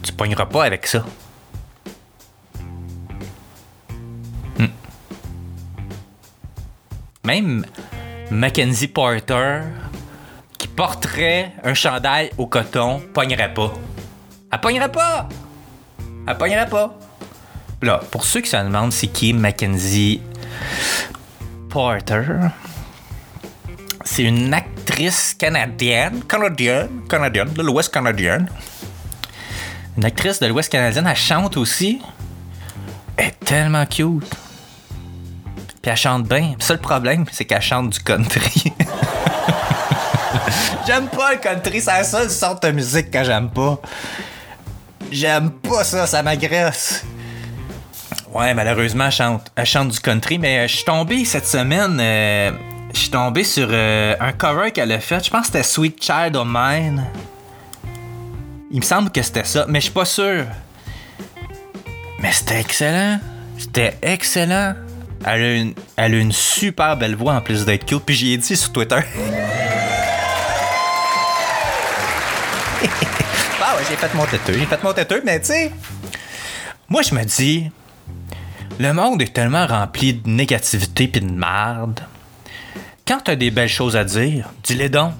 Tu 0.03 0.13
pogneras 0.15 0.47
pas 0.47 0.65
avec 0.65 0.87
ça. 0.87 1.05
Hmm. 4.59 4.67
Même 7.25 7.67
Mackenzie 8.31 8.89
Porter, 8.89 9.61
qui 10.75 10.77
porterait 10.77 11.53
un 11.63 11.75
chandail 11.75 12.31
au 12.37 12.47
coton, 12.47 13.01
pognerait 13.13 13.55
pas. 13.55 13.73
Elle 14.53 14.61
pognerait 14.61 14.91
pas! 14.91 15.29
Elle 16.27 16.37
pognerait 16.37 16.69
pas. 16.69 16.99
Là, 17.83 18.01
pour 18.11 18.25
ceux 18.25 18.41
qui 18.41 18.51
se 18.51 18.57
demandent 18.57 18.93
c'est 18.93 19.09
qui 19.09 19.33
Mackenzie 19.33 20.21
Porter, 21.69 22.51
c'est 24.05 24.23
une 24.23 24.53
actrice 24.53 25.35
canadienne, 25.35 26.25
canadienne, 26.25 27.03
canadienne, 27.09 27.53
de 27.53 27.63
l'Ouest 27.63 27.93
canadienne. 27.93 28.49
Une 29.97 30.05
actrice 30.05 30.41
de 30.41 30.47
l'Ouest 30.47 30.71
canadienne, 30.71 31.07
elle 31.07 31.17
chante 31.17 31.57
aussi. 31.57 32.01
Elle 33.17 33.27
est 33.27 33.45
tellement 33.45 33.87
cute. 33.87 34.35
Puis 35.83 35.91
elle 35.91 35.97
chante 35.97 36.27
bien. 36.27 36.55
Le 36.59 36.63
seul 36.63 36.79
problème, 36.79 37.27
c'est 37.31 37.45
qu'elle 37.45 37.63
chante 37.63 37.91
du 37.91 38.01
country. 38.01 38.73
j'aime 40.95 41.09
pas 41.09 41.33
le 41.33 41.39
country, 41.39 41.81
c'est 41.81 41.91
la 41.91 42.05
seule 42.05 42.31
sorte 42.31 42.63
de 42.63 42.71
musique 42.71 43.11
que 43.11 43.25
j'aime 43.25 43.51
pas. 43.51 43.81
J'aime 45.11 45.51
pas 45.51 45.83
ça, 45.83 46.07
ça 46.07 46.23
m'agresse. 46.23 47.05
Ouais, 48.33 48.55
malheureusement, 48.55 49.07
elle 49.07 49.13
chante, 49.13 49.53
elle 49.57 49.67
chante 49.67 49.89
du 49.89 49.99
country, 49.99 50.39
mais 50.39 50.61
euh, 50.61 50.69
je 50.69 50.77
suis 50.77 50.85
tombé 50.85 51.25
cette 51.25 51.47
semaine. 51.47 51.99
euh, 52.01 52.53
je 52.93 52.99
suis 53.01 53.11
tombé 53.11 53.43
sur 53.43 53.67
euh, 53.71 54.15
un 54.21 54.33
cover 54.33 54.71
qu'elle 54.71 54.93
a 54.93 55.01
fait. 55.01 55.25
Je 55.25 55.31
pense 55.31 55.43
que 55.43 55.47
c'était 55.47 55.63
Sweet 55.65 56.01
Child 56.03 56.37
of 56.37 56.47
Mine. 56.49 57.05
Il 58.71 58.79
me 58.79 58.85
semble 58.85 59.11
que 59.11 59.23
c'était 59.23 59.45
ça, 59.45 59.67
mais 59.69 59.81
je 59.81 59.85
suis 59.85 59.93
pas 59.93 60.05
sûr. 60.05 60.45
Mais 62.21 62.31
c'était 62.31 62.61
excellent. 62.61 63.19
C'était 63.59 63.97
excellent. 64.01 64.75
Elle 65.27 65.43
a, 65.43 65.55
une, 65.55 65.75
elle 65.97 66.15
a 66.15 66.19
une 66.19 66.33
super 66.33 66.97
belle 66.97 67.17
voix 67.17 67.35
en 67.35 67.41
plus 67.41 67.65
d'être 67.65 67.85
cute. 67.85 68.05
Puis 68.05 68.15
j'y 68.15 68.33
ai 68.33 68.37
dit 68.37 68.57
sur 68.57 68.73
Twitter. 68.73 69.01
ah 73.63 73.77
ouais, 73.77 73.83
j'ai 73.89 73.97
fait 73.97 74.15
mon 74.15 74.27
têteux. 74.27 74.55
J'ai 74.59 74.67
fait 74.67 74.83
mon 74.83 74.93
têteux, 74.93 75.23
mais 75.25 75.41
tu 75.41 75.47
sais, 75.47 75.73
moi 76.89 77.03
je 77.03 77.15
me 77.15 77.25
dis, 77.25 77.71
le 78.79 78.93
monde 78.93 79.23
est 79.23 79.33
tellement 79.33 79.67
rempli 79.67 80.15
de 80.15 80.29
négativité 80.29 81.09
puis 81.09 81.21
de 81.21 81.31
merde. 81.31 82.01
Quand 83.07 83.21
t'as 83.23 83.37
des 83.37 83.51
belles 83.51 83.69
choses 83.69 83.97
à 83.97 84.05
dire, 84.05 84.49
dis-les 84.63 84.89
donc. 84.89 85.13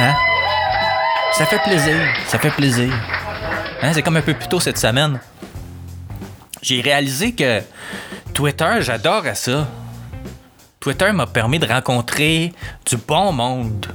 Hein? 0.00 0.14
Ça 1.32 1.46
fait 1.46 1.62
plaisir. 1.62 1.96
Ça 2.26 2.38
fait 2.38 2.50
plaisir. 2.50 2.92
Hein? 3.82 3.92
C'est 3.94 4.02
comme 4.02 4.16
un 4.16 4.22
peu 4.22 4.34
plus 4.34 4.48
tôt 4.48 4.60
cette 4.60 4.78
semaine. 4.78 5.20
J'ai 6.62 6.80
réalisé 6.80 7.32
que 7.32 7.62
Twitter, 8.34 8.78
j'adorais 8.80 9.34
ça. 9.34 9.68
Twitter 10.80 11.12
m'a 11.12 11.26
permis 11.26 11.58
de 11.58 11.66
rencontrer 11.66 12.52
du 12.84 12.96
bon 12.96 13.32
monde. 13.32 13.86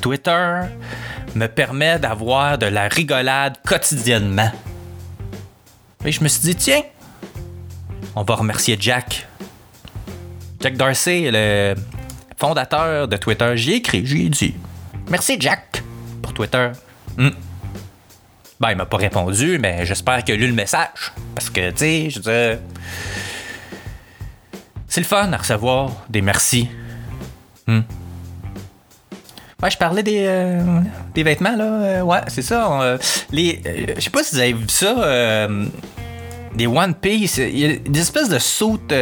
Twitter 0.00 0.60
me 1.34 1.46
permet 1.46 1.98
d'avoir 1.98 2.58
de 2.58 2.66
la 2.66 2.88
rigolade 2.88 3.56
quotidiennement. 3.66 4.50
Et 6.04 6.12
je 6.12 6.22
me 6.22 6.28
suis 6.28 6.40
dit, 6.40 6.56
tiens, 6.56 6.82
on 8.16 8.22
va 8.22 8.34
remercier 8.34 8.76
Jack. 8.78 9.26
Jack 10.60 10.76
Dorsey, 10.76 11.30
le 11.32 11.74
fondateur 12.36 13.06
de 13.06 13.16
Twitter. 13.16 13.52
J'y 13.56 13.72
ai 13.72 13.76
écrit, 13.76 14.04
j'y 14.04 14.26
ai 14.26 14.28
dit. 14.28 14.54
Merci 15.08 15.36
Jack 15.38 15.82
pour 16.22 16.32
Twitter. 16.32 16.70
Hmm. 17.16 17.30
Ben, 18.58 18.70
il 18.72 18.76
m'a 18.76 18.86
pas 18.86 18.98
répondu, 18.98 19.58
mais 19.58 19.86
j'espère 19.86 20.22
qu'il 20.22 20.34
a 20.34 20.36
lu 20.36 20.46
le 20.46 20.52
message. 20.52 21.12
Parce 21.34 21.48
que, 21.48 21.70
tu 21.70 21.78
sais, 21.78 22.10
je 22.10 22.20
veux. 22.20 22.58
C'est 24.86 25.00
le 25.00 25.06
fun 25.06 25.32
à 25.32 25.36
recevoir 25.36 25.92
des 26.08 26.20
merci. 26.20 26.68
Hmm. 27.66 27.80
Ouais, 29.62 29.70
je 29.70 29.76
parlais 29.76 30.02
des, 30.02 30.24
euh, 30.26 30.62
des 31.14 31.22
vêtements, 31.22 31.54
là. 31.54 31.64
Euh, 31.64 32.00
ouais, 32.02 32.20
c'est 32.28 32.40
ça. 32.42 32.66
on, 32.70 32.80
euh, 32.80 32.96
les, 33.30 33.60
euh, 33.66 33.86
je 33.96 34.00
sais 34.00 34.10
pas 34.10 34.22
si 34.22 34.34
vous 34.34 34.40
avez 34.40 34.52
vu 34.54 34.64
ça. 34.68 35.46
des 36.54 36.66
One 36.66 36.94
Piece. 36.94 37.36
Il 37.38 37.82
des 37.82 38.00
espèces 38.00 38.28
de 38.30 38.38
sautes. 38.38 38.92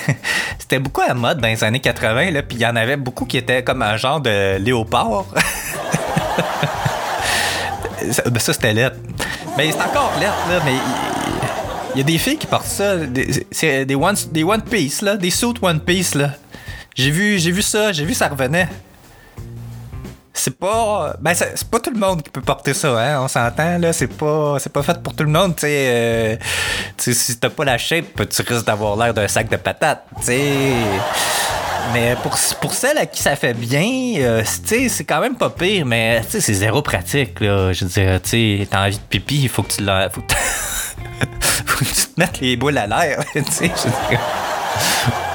C'était 0.58 0.78
beaucoup 0.78 1.02
à 1.06 1.12
mode 1.14 1.40
dans 1.40 1.48
les 1.48 1.62
années 1.62 1.80
80, 1.80 2.30
là. 2.30 2.42
Puis 2.42 2.56
il 2.56 2.62
y 2.62 2.66
en 2.66 2.76
avait 2.76 2.96
beaucoup 2.96 3.24
qui 3.26 3.36
étaient 3.36 3.62
comme 3.62 3.82
un 3.82 3.96
genre 3.98 4.20
de 4.20 4.56
léopard. 4.58 5.26
ça, 8.10 8.22
ben 8.30 8.38
ça, 8.38 8.52
c'était 8.52 8.72
lettre. 8.72 8.96
Mais 9.56 9.70
c'est 9.72 9.80
encore 9.80 10.12
lettre, 10.18 10.34
là. 10.50 10.60
Mais 10.64 10.72
il- 11.94 11.98
y 11.98 12.00
a 12.00 12.04
des 12.04 12.18
filles 12.18 12.36
qui 12.38 12.46
portent 12.46 12.66
ça. 12.66 12.94
C'est 13.50 13.84
des 13.84 13.94
One, 13.94 14.14
des 14.32 14.44
One 14.44 14.62
Piece, 14.62 15.02
là. 15.02 15.16
Des 15.16 15.30
suits 15.30 15.54
One 15.60 15.80
Piece, 15.80 16.14
là. 16.14 16.30
J'ai 16.94 17.10
vu, 17.10 17.38
j'ai 17.38 17.50
vu 17.50 17.62
ça. 17.62 17.92
J'ai 17.92 18.04
vu 18.04 18.14
ça 18.14 18.28
revenait. 18.28 18.68
C'est 20.48 20.58
pas. 20.58 21.14
Ben, 21.20 21.34
c'est 21.34 21.68
pas 21.68 21.78
tout 21.78 21.90
le 21.90 21.98
monde 21.98 22.22
qui 22.22 22.30
peut 22.30 22.40
porter 22.40 22.72
ça, 22.72 22.98
hein. 22.98 23.22
On 23.22 23.28
s'entend, 23.28 23.76
là. 23.78 23.92
C'est 23.92 24.06
pas, 24.06 24.56
c'est 24.58 24.72
pas 24.72 24.82
fait 24.82 24.98
pour 25.02 25.14
tout 25.14 25.24
le 25.24 25.30
monde, 25.30 25.54
tu 25.56 25.62
sais. 25.62 25.88
euh, 25.90 26.36
si 26.96 27.38
t'as 27.38 27.50
pas 27.50 27.66
la 27.66 27.76
shape, 27.76 28.26
tu 28.30 28.42
risques 28.42 28.64
d'avoir 28.64 28.96
l'air 28.96 29.12
d'un 29.12 29.28
sac 29.28 29.50
de 29.50 29.56
patates, 29.56 30.04
tu. 30.24 30.32
Mais 31.92 32.16
pour, 32.22 32.36
pour 32.60 32.74
celle 32.74 32.98
à 32.98 33.06
qui 33.06 33.22
ça 33.22 33.36
fait 33.36 33.54
bien, 33.54 34.14
euh, 34.18 34.42
c'est 34.44 35.04
quand 35.04 35.20
même 35.20 35.36
pas 35.36 35.50
pire, 35.50 35.86
mais 35.86 36.22
c'est 36.28 36.40
zéro 36.40 36.82
pratique, 36.82 37.40
là. 37.40 37.72
Je 37.72 37.84
veux 37.84 37.90
dire, 37.90 38.20
tu 38.22 38.66
t'as 38.70 38.86
envie 38.86 38.96
de 38.96 39.02
pipi, 39.02 39.42
il 39.42 39.48
faut 39.48 39.62
que 39.62 39.72
tu 39.72 39.82
la. 39.82 40.10
Faut 40.10 40.20
que, 40.20 40.34
tu 41.84 41.94
te 42.14 42.20
mettes 42.20 42.40
les 42.40 42.56
boules 42.56 42.78
à 42.78 42.86
l'air. 42.86 43.24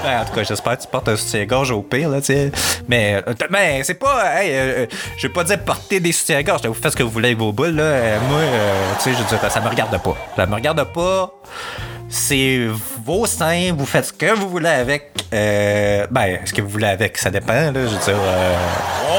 Ouais, 0.03 0.17
en 0.17 0.25
tout 0.25 0.33
cas, 0.33 0.43
j'espère 0.43 0.77
que 0.77 0.81
tu 0.81 0.87
portes 0.89 1.07
un 1.07 1.15
soutien-gorge 1.15 1.71
au 1.71 1.81
pire, 1.81 2.09
là, 2.09 2.19
tu. 2.19 2.51
Mais, 2.89 3.23
euh, 3.25 3.33
mais 3.49 3.83
c'est 3.83 3.93
pas. 3.93 4.41
Hey, 4.41 4.51
euh, 4.53 4.85
je 5.15 5.27
vais 5.27 5.33
pas 5.33 5.45
dire 5.45 5.63
porter 5.63 6.01
des 6.01 6.11
soutiens-gorge. 6.11 6.65
Vous 6.65 6.73
faites 6.73 6.91
ce 6.91 6.97
que 6.97 7.03
vous 7.03 7.09
voulez 7.09 7.29
avec 7.29 7.37
vos 7.37 7.53
boules, 7.53 7.75
là. 7.75 7.83
Euh, 7.83 8.19
moi, 8.27 8.39
euh, 8.39 8.91
tu 8.97 9.03
sais, 9.03 9.11
je 9.13 9.23
veux 9.23 9.37
dire, 9.37 9.49
ça 9.49 9.61
me 9.61 9.69
regarde 9.69 9.97
pas. 10.03 10.17
Ça 10.35 10.45
me 10.45 10.55
regarde 10.55 10.83
pas. 10.91 11.33
C'est 12.15 12.67
vos 13.03 13.25
seins, 13.25 13.73
vous 13.75 13.87
faites 13.87 14.05
ce 14.05 14.13
que 14.13 14.33
vous 14.35 14.47
voulez 14.47 14.69
avec. 14.69 15.09
Euh, 15.33 16.05
ben, 16.11 16.37
ce 16.45 16.53
que 16.53 16.61
vous 16.61 16.69
voulez 16.69 16.85
avec, 16.85 17.17
ça 17.17 17.31
dépend, 17.31 17.53
là. 17.53 17.71
Je 17.73 17.79
veux 17.79 17.87
dire. 17.87 18.01
euh, 18.15 18.55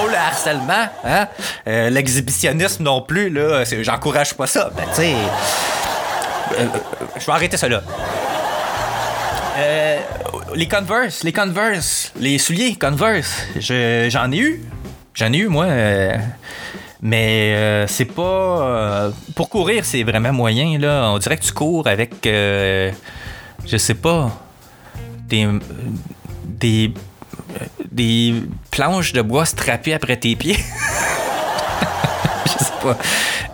oh, 0.00 0.06
le 0.08 0.14
harcèlement, 0.16 0.86
hein? 1.04 1.26
Euh, 1.66 1.90
L'exhibitionnisme 1.90 2.84
non 2.84 3.02
plus, 3.02 3.30
là. 3.30 3.64
J'encourage 3.82 4.34
pas 4.34 4.46
ça. 4.46 4.70
Ben, 4.76 4.84
tu 4.90 5.02
sais. 5.02 5.14
je 7.18 7.26
vais 7.26 7.32
arrêter 7.32 7.56
ça 7.56 7.68
là. 7.68 7.82
Euh, 9.58 9.98
les 10.54 10.68
Converse, 10.68 11.24
les 11.24 11.32
Converse, 11.32 12.12
les 12.18 12.38
souliers 12.38 12.76
Converse, 12.76 13.42
je- 13.56 14.06
j'en 14.08 14.30
ai 14.30 14.36
eu. 14.38 14.64
J'en 15.14 15.32
ai 15.32 15.38
eu, 15.38 15.48
moi. 15.48 15.66
Mais 17.04 17.54
euh, 17.54 17.86
c'est 17.86 18.06
pas. 18.06 18.22
euh, 18.22 19.10
pour 19.36 19.50
courir, 19.50 19.84
c'est 19.84 20.02
vraiment 20.04 20.32
moyen, 20.32 20.78
là. 20.78 21.10
On 21.12 21.18
dirait 21.18 21.36
que 21.36 21.44
tu 21.44 21.52
cours 21.52 21.86
avec. 21.86 22.26
euh, 22.26 22.90
je 23.66 23.76
sais 23.76 23.92
pas. 23.94 24.30
Des. 25.28 25.46
Des. 26.44 26.94
Des 27.92 28.42
planches 28.70 29.12
de 29.12 29.20
bois 29.20 29.44
strappées 29.44 29.92
après 29.92 30.16
tes 30.16 30.34
pieds. 30.34 30.56
je 32.46 32.64
sais 32.64 32.72
pas. 32.82 32.96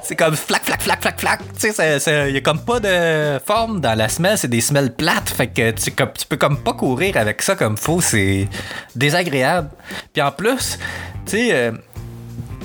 C'est 0.02 0.14
comme 0.16 0.36
flac, 0.36 0.64
flac, 0.64 0.80
flac, 0.82 1.00
flac, 1.02 1.20
flac. 1.20 1.40
Tu 1.60 1.72
sais, 1.72 2.28
il 2.28 2.34
y 2.34 2.38
a 2.38 2.40
comme 2.40 2.64
pas 2.64 2.78
de 2.78 3.38
forme 3.44 3.80
dans 3.80 3.98
la 3.98 4.08
semelle, 4.08 4.38
c'est 4.38 4.48
des 4.48 4.60
semelles 4.60 4.94
plates. 4.94 5.28
Fait 5.28 5.48
que 5.48 5.72
tu, 5.72 5.90
comme, 5.90 6.12
tu 6.16 6.24
peux 6.26 6.36
comme 6.36 6.58
pas 6.58 6.72
courir 6.72 7.16
avec 7.16 7.42
ça 7.42 7.56
comme 7.56 7.76
faux, 7.76 8.00
c'est 8.00 8.48
désagréable. 8.94 9.70
Puis 10.12 10.22
en 10.22 10.30
plus, 10.30 10.78
tu 11.26 11.32
sais, 11.48 11.72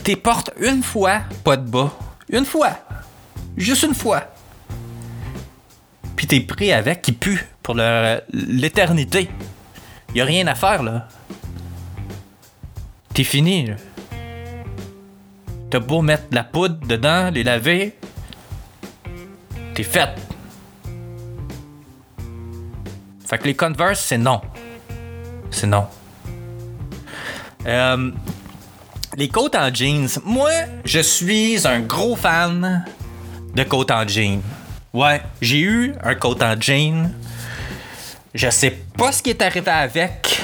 t'es 0.05 0.15
portes 0.15 0.51
une 0.61 0.83
fois, 0.83 1.21
pas 1.43 1.57
de 1.57 1.67
bas. 1.67 1.91
Une 2.29 2.45
fois. 2.45 2.77
Juste 3.57 3.83
une 3.83 3.95
fois. 3.95 4.23
Puis 6.15 6.27
t'es 6.27 6.39
pris 6.41 6.71
avec 6.71 7.01
qui 7.01 7.11
pue 7.11 7.43
pour 7.63 7.75
l'éternité. 8.31 9.29
Y 10.13 10.21
a 10.21 10.25
rien 10.25 10.45
à 10.45 10.53
faire, 10.53 10.83
là. 10.83 11.07
T'es 13.15 13.23
fini, 13.23 13.65
là. 13.65 13.75
T'as 15.71 15.79
beau 15.79 16.03
mettre 16.03 16.29
de 16.29 16.35
la 16.35 16.43
poudre 16.43 16.85
dedans, 16.85 17.31
les 17.31 17.43
laver, 17.43 17.97
t'es 19.73 19.83
faite. 19.83 20.19
Fait 23.25 23.39
que 23.39 23.45
les 23.45 23.55
Converse, 23.55 24.01
c'est 24.01 24.19
non. 24.19 24.39
C'est 25.49 25.65
non. 25.65 25.87
Euh, 27.65 28.11
les 29.17 29.29
côtes 29.29 29.55
en 29.55 29.73
jeans. 29.73 30.09
Moi, 30.23 30.51
je 30.83 30.99
suis 30.99 31.65
un 31.65 31.79
gros 31.79 32.15
fan 32.15 32.85
de 33.55 33.63
côtes 33.63 33.91
en 33.91 34.07
jeans. 34.07 34.41
Ouais, 34.93 35.21
j'ai 35.41 35.59
eu 35.59 35.93
un 36.03 36.15
côte 36.15 36.41
en 36.41 36.59
jeans. 36.59 37.11
Je 38.33 38.49
sais 38.49 38.71
pas 38.97 39.11
ce 39.11 39.23
qui 39.23 39.29
est 39.29 39.41
arrivé 39.41 39.71
avec, 39.71 40.41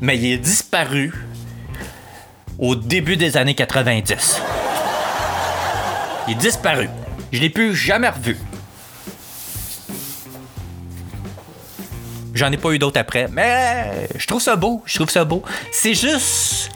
mais 0.00 0.16
il 0.16 0.32
est 0.32 0.38
disparu 0.38 1.12
au 2.58 2.74
début 2.74 3.16
des 3.16 3.36
années 3.36 3.54
90. 3.54 4.40
Il 6.26 6.32
est 6.32 6.36
disparu. 6.36 6.88
Je 7.32 7.40
l'ai 7.40 7.50
plus 7.50 7.74
jamais 7.74 8.08
revu. 8.08 8.38
J'en 12.32 12.50
ai 12.50 12.56
pas 12.56 12.70
eu 12.70 12.78
d'autres 12.78 12.98
après, 12.98 13.28
mais 13.30 14.08
je 14.16 14.26
trouve 14.26 14.42
ça 14.42 14.56
beau, 14.56 14.82
je 14.86 14.96
trouve 14.96 15.10
ça 15.10 15.24
beau. 15.24 15.42
C'est 15.70 15.94
juste, 15.94 16.70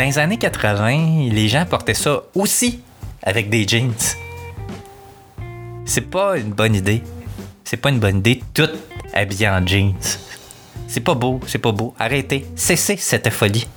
dans 0.00 0.06
les 0.06 0.18
années 0.18 0.38
80, 0.38 1.28
les 1.30 1.46
gens 1.46 1.66
portaient 1.66 1.92
ça 1.92 2.22
aussi 2.34 2.80
avec 3.22 3.50
des 3.50 3.68
jeans. 3.68 3.92
C'est 5.84 6.08
pas 6.08 6.38
une 6.38 6.52
bonne 6.52 6.74
idée. 6.74 7.02
C'est 7.64 7.76
pas 7.76 7.90
une 7.90 7.98
bonne 7.98 8.16
idée, 8.16 8.42
tout 8.54 8.70
habillé 9.12 9.50
en 9.50 9.66
jeans. 9.66 9.92
C'est 10.88 11.02
pas 11.02 11.12
beau, 11.12 11.38
c'est 11.46 11.58
pas 11.58 11.72
beau. 11.72 11.94
Arrêtez, 11.98 12.46
cessez 12.56 12.96
cette 12.96 13.28
folie. 13.28 13.68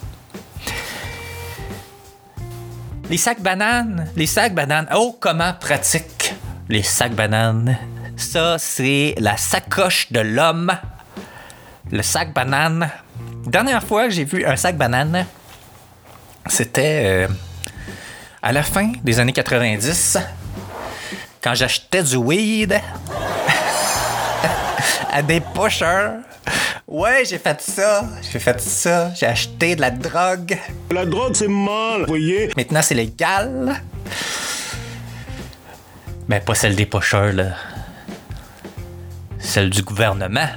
Les 3.10 3.18
sacs 3.18 3.42
bananes, 3.42 4.10
les 4.16 4.26
sacs 4.26 4.56
bananes. 4.56 4.88
Oh, 4.96 5.18
comment 5.20 5.52
pratique 5.60 6.36
les 6.70 6.84
sacs 6.84 7.16
bananes. 7.16 7.78
Ça, 8.16 8.58
c'est 8.60 9.16
la 9.18 9.36
sacoche 9.36 10.10
de 10.14 10.22
l'homme. 10.22 10.72
Le 11.92 12.02
sac 12.02 12.34
banane. 12.34 12.90
Dernière 13.46 13.84
fois 13.84 14.06
que 14.06 14.12
j'ai 14.12 14.24
vu 14.24 14.46
un 14.46 14.56
sac 14.56 14.78
banane, 14.78 15.26
c'était 16.48 17.04
euh, 17.06 17.28
à 18.42 18.52
la 18.52 18.64
fin 18.64 18.92
des 19.04 19.20
années 19.20 19.34
90, 19.34 20.18
quand 21.42 21.56
j'achetais 21.56 22.04
du 22.04 22.16
weed 22.16 22.80
à 25.12 25.22
des 25.22 25.42
pushers. 25.42 26.20
Ouais, 26.88 27.24
j'ai 27.26 27.40
fait 27.40 27.60
ça. 27.62 28.06
J'ai 28.32 28.40
fait 28.40 28.60
ça. 28.60 29.14
J'ai 29.16 29.26
acheté 29.26 29.76
de 29.76 29.82
la 29.82 29.90
drogue. 29.90 30.58
La 30.92 31.06
drogue, 31.06 31.34
c'est 31.34 31.48
mal, 31.48 32.02
vous 32.02 32.08
voyez? 32.08 32.52
Maintenant, 32.56 32.82
c'est 32.82 32.94
légal. 32.94 33.82
Mais 36.28 36.40
pas 36.40 36.56
celle 36.56 36.76
des 36.76 36.86
pocheurs, 36.86 37.34
là. 37.34 37.56
Celle 39.40 39.70
du 39.70 39.82
gouvernement. 39.82 40.50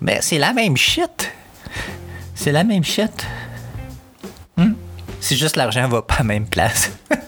Mais 0.00 0.18
c'est 0.20 0.38
la 0.38 0.52
même 0.52 0.76
shit. 0.76 1.32
C'est 2.34 2.52
la 2.52 2.64
même 2.64 2.84
shit. 2.84 3.26
C'est 5.32 5.38
juste 5.38 5.56
l'argent 5.56 5.88
va 5.88 6.02
pas 6.02 6.16
à 6.16 6.18
la 6.18 6.24
même 6.24 6.44
place. 6.46 6.90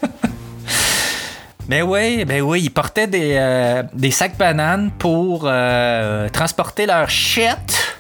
Ben 1.66 1.82
oui, 1.82 2.26
ben 2.26 2.42
oui, 2.42 2.60
ils 2.64 2.70
portaient 2.70 3.06
des, 3.06 3.36
euh, 3.38 3.82
des 3.94 4.10
sacs 4.10 4.36
bananes 4.36 4.90
pour 4.98 5.44
euh, 5.46 6.28
transporter 6.28 6.84
leur 6.84 7.08
shit, 7.08 7.96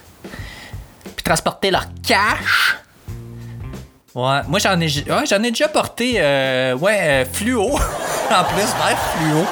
puis 1.16 1.24
transporter 1.24 1.70
leur 1.70 1.86
cash. 2.06 2.76
Ouais, 4.14 4.40
moi 4.48 4.58
j'en 4.58 4.78
ai, 4.78 4.88
j'en 4.88 5.42
ai 5.42 5.50
déjà 5.50 5.68
porté, 5.68 6.16
euh, 6.18 6.76
ouais, 6.76 6.98
euh, 7.00 7.24
fluo, 7.24 7.70
en 8.30 8.44
plus, 8.44 8.66
vert 8.84 8.98
fluo. 9.16 9.46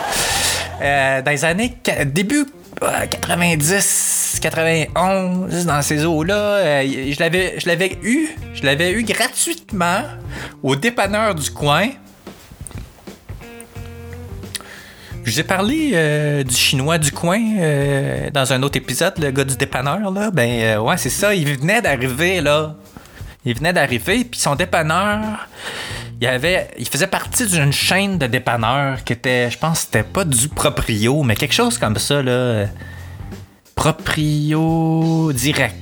Euh, 0.82 1.22
dans 1.22 1.30
les 1.30 1.44
années, 1.46 1.74
début 2.04 2.46
euh, 2.82 3.06
90, 4.40 4.88
91, 4.94 5.66
dans 5.66 5.82
ces 5.82 6.04
eaux-là, 6.04 6.34
euh, 6.34 7.12
je 7.12 7.18
l'avais, 7.20 7.58
je 7.58 7.66
l'avais 7.66 7.98
eu, 8.02 8.28
je 8.54 8.64
l'avais 8.64 8.92
eu 8.92 9.02
gratuitement 9.02 10.02
au 10.62 10.76
dépanneur 10.76 11.34
du 11.34 11.50
coin. 11.50 11.88
Je 15.24 15.30
vous 15.30 15.40
ai 15.40 15.44
parlé 15.44 15.92
euh, 15.94 16.42
du 16.42 16.54
chinois 16.54 16.98
du 16.98 17.12
coin 17.12 17.40
euh, 17.58 18.30
dans 18.30 18.52
un 18.52 18.62
autre 18.62 18.76
épisode, 18.76 19.14
le 19.18 19.30
gars 19.30 19.44
du 19.44 19.56
dépanneur, 19.56 20.10
là. 20.10 20.30
Ben, 20.32 20.78
ouais, 20.78 20.96
c'est 20.96 21.10
ça. 21.10 21.34
Il 21.34 21.46
venait 21.46 21.80
d'arriver, 21.80 22.40
là. 22.40 22.74
Il 23.44 23.56
venait 23.56 23.72
d'arriver, 23.72 24.24
puis 24.24 24.40
son 24.40 24.54
dépanneur, 24.54 25.48
il 26.20 26.26
avait, 26.26 26.68
il 26.78 26.88
faisait 26.88 27.06
partie 27.08 27.46
d'une 27.46 27.72
chaîne 27.72 28.18
de 28.18 28.26
dépanneurs 28.26 29.02
qui 29.04 29.12
était, 29.12 29.50
je 29.50 29.58
pense, 29.58 29.80
c'était 29.80 30.04
pas 30.04 30.24
du 30.24 30.48
proprio, 30.48 31.22
mais 31.22 31.34
quelque 31.34 31.54
chose 31.54 31.78
comme 31.78 31.98
ça, 31.98 32.22
là. 32.22 32.66
Proprio 33.74 35.32
direct, 35.32 35.74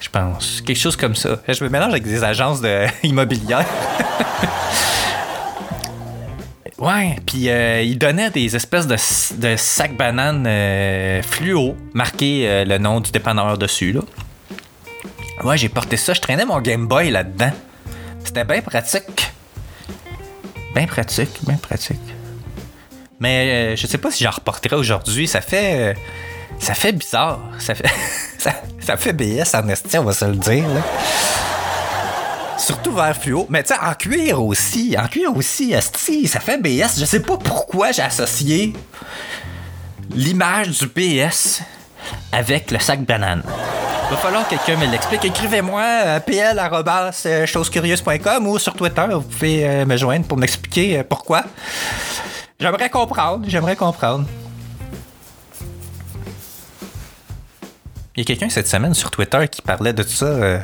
je 0.00 0.08
pense. 0.08 0.60
Quelque 0.62 0.78
chose 0.78 0.96
comme 0.96 1.14
ça. 1.14 1.40
Je 1.48 1.62
me 1.62 1.68
mélange 1.68 1.90
avec 1.90 2.04
des 2.04 2.24
agences 2.24 2.60
de 2.60 2.86
immobilières. 3.02 3.66
Ouais, 6.78 7.16
puis 7.24 7.48
euh, 7.48 7.80
il 7.82 7.96
donnait 7.96 8.30
des 8.30 8.54
espèces 8.54 8.86
de, 8.86 8.96
de 9.40 9.56
sacs 9.56 9.96
bananes 9.96 10.44
euh, 10.46 11.22
fluo, 11.22 11.74
marqué 11.94 12.46
euh, 12.46 12.64
le 12.66 12.76
nom 12.76 13.00
du 13.00 13.10
dépanneur 13.10 13.56
dessus, 13.56 13.92
là. 13.92 14.00
Ouais, 15.42 15.56
j'ai 15.56 15.68
porté 15.68 15.96
ça, 15.96 16.12
je 16.12 16.20
traînais 16.20 16.44
mon 16.44 16.60
Game 16.60 16.86
Boy 16.86 17.10
là-dedans. 17.10 17.52
C'était 18.24 18.44
bien 18.44 18.60
pratique. 18.60 19.32
Bien 20.74 20.86
pratique, 20.86 21.30
bien 21.46 21.56
pratique. 21.56 22.00
Mais 23.20 23.72
euh, 23.72 23.76
je 23.76 23.86
sais 23.86 23.98
pas 23.98 24.10
si 24.10 24.24
j'en 24.24 24.30
reporterai 24.30 24.76
aujourd'hui, 24.76 25.26
ça 25.26 25.40
fait... 25.40 25.96
euh, 26.52 26.54
ça 26.58 26.74
fait 26.74 26.92
bizarre. 26.92 27.40
Ça 27.58 27.74
fait, 27.74 27.88
ça, 28.38 28.52
ça 28.80 28.96
fait 28.96 29.12
BS 29.12 29.54
en 29.54 29.68
esti, 29.68 29.98
on 29.98 30.04
va 30.04 30.12
se 30.12 30.24
le 30.24 30.36
dire, 30.36 30.68
là. 30.68 30.80
Surtout 32.58 32.92
vert 32.92 33.16
fluo. 33.16 33.46
Mais 33.50 33.62
tu 33.62 33.74
sais, 33.74 33.80
en 33.80 33.94
cuir 33.94 34.42
aussi. 34.42 34.96
En 34.98 35.06
cuir 35.08 35.36
aussi, 35.36 35.72
esti, 35.72 36.26
ça 36.26 36.40
fait 36.40 36.58
BS. 36.58 36.98
Je 36.98 37.04
sais 37.04 37.20
pas 37.20 37.36
pourquoi 37.36 37.92
j'ai 37.92 38.02
associé 38.02 38.72
l'image 40.14 40.70
du 40.70 40.86
BS 40.86 41.60
avec 42.32 42.70
le 42.70 42.78
sac 42.78 43.04
banane. 43.04 43.42
Va 44.10 44.16
falloir 44.16 44.48
que 44.48 44.50
quelqu'un 44.50 44.76
me 44.76 44.86
l'explique. 44.90 45.24
Écrivez-moi 45.24 45.82
à 45.82 46.20
pl.chosecurieuse.com 46.20 48.46
ou 48.46 48.58
sur 48.58 48.74
Twitter. 48.74 49.06
Vous 49.10 49.22
pouvez 49.22 49.66
euh, 49.66 49.84
me 49.84 49.96
joindre 49.96 50.24
pour 50.26 50.38
m'expliquer 50.38 51.00
euh, 51.00 51.02
pourquoi. 51.02 51.42
J'aimerais 52.60 52.88
comprendre. 52.88 53.44
J'aimerais 53.48 53.74
comprendre. 53.74 54.24
Il 58.16 58.20
y 58.20 58.22
a 58.22 58.24
quelqu'un 58.24 58.48
cette 58.48 58.68
semaine 58.68 58.94
sur 58.94 59.10
Twitter 59.10 59.46
qui 59.50 59.60
parlait 59.62 59.92
de 59.92 60.02
ça. 60.02 60.24
euh, 60.26 60.58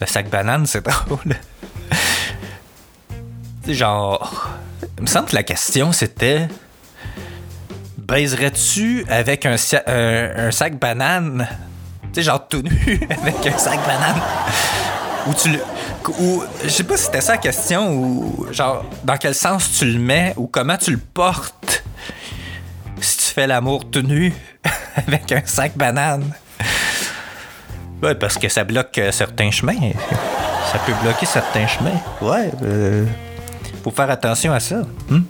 le 0.00 0.06
sac 0.06 0.28
banane, 0.30 0.66
c'est 0.66 0.84
drôle. 1.06 1.36
Genre. 3.66 4.48
Il 4.98 5.02
me 5.02 5.06
semble 5.06 5.28
que 5.28 5.34
la 5.36 5.42
question 5.42 5.92
c'était. 5.92 6.48
Baiserais-tu 7.98 9.04
avec 9.08 9.46
un- 9.46 9.56
un 9.86 10.50
sac 10.50 10.78
banane? 10.78 11.46
Tu 12.12 12.20
sais, 12.20 12.22
genre 12.22 12.46
tout 12.48 12.62
nu 12.62 13.00
avec 13.22 13.46
un 13.46 13.58
sac 13.58 13.78
banane. 13.86 14.20
Ou 15.26 15.34
tu 15.34 15.50
le. 15.50 15.60
Ou, 16.18 16.42
je 16.64 16.68
sais 16.68 16.82
pas 16.82 16.96
si 16.96 17.04
c'était 17.04 17.20
ça 17.20 17.32
la 17.32 17.38
question, 17.38 17.94
ou 17.94 18.46
genre, 18.50 18.84
dans 19.04 19.16
quel 19.16 19.36
sens 19.36 19.70
tu 19.78 19.84
le 19.84 20.00
mets, 20.00 20.34
ou 20.36 20.48
comment 20.48 20.76
tu 20.76 20.90
le 20.90 20.98
portes 20.98 21.84
si 23.00 23.18
tu 23.18 23.24
fais 23.34 23.46
l'amour 23.46 23.88
tout 23.88 24.02
nu 24.02 24.32
avec 24.96 25.32
un 25.32 25.42
sac 25.44 25.76
banane. 25.76 26.32
Ouais, 28.02 28.14
parce 28.14 28.36
que 28.38 28.48
ça 28.48 28.64
bloque 28.64 28.98
euh, 28.98 29.12
certains 29.12 29.50
chemins. 29.50 29.78
Ça 30.72 30.78
peut 30.84 30.92
bloquer 31.02 31.26
certains 31.26 31.66
chemins. 31.66 32.00
Ouais, 32.20 32.50
euh, 32.62 33.04
faut 33.84 33.90
faire 33.90 34.10
attention 34.10 34.52
à 34.52 34.60
ça. 34.60 34.82
hmm? 35.08 35.20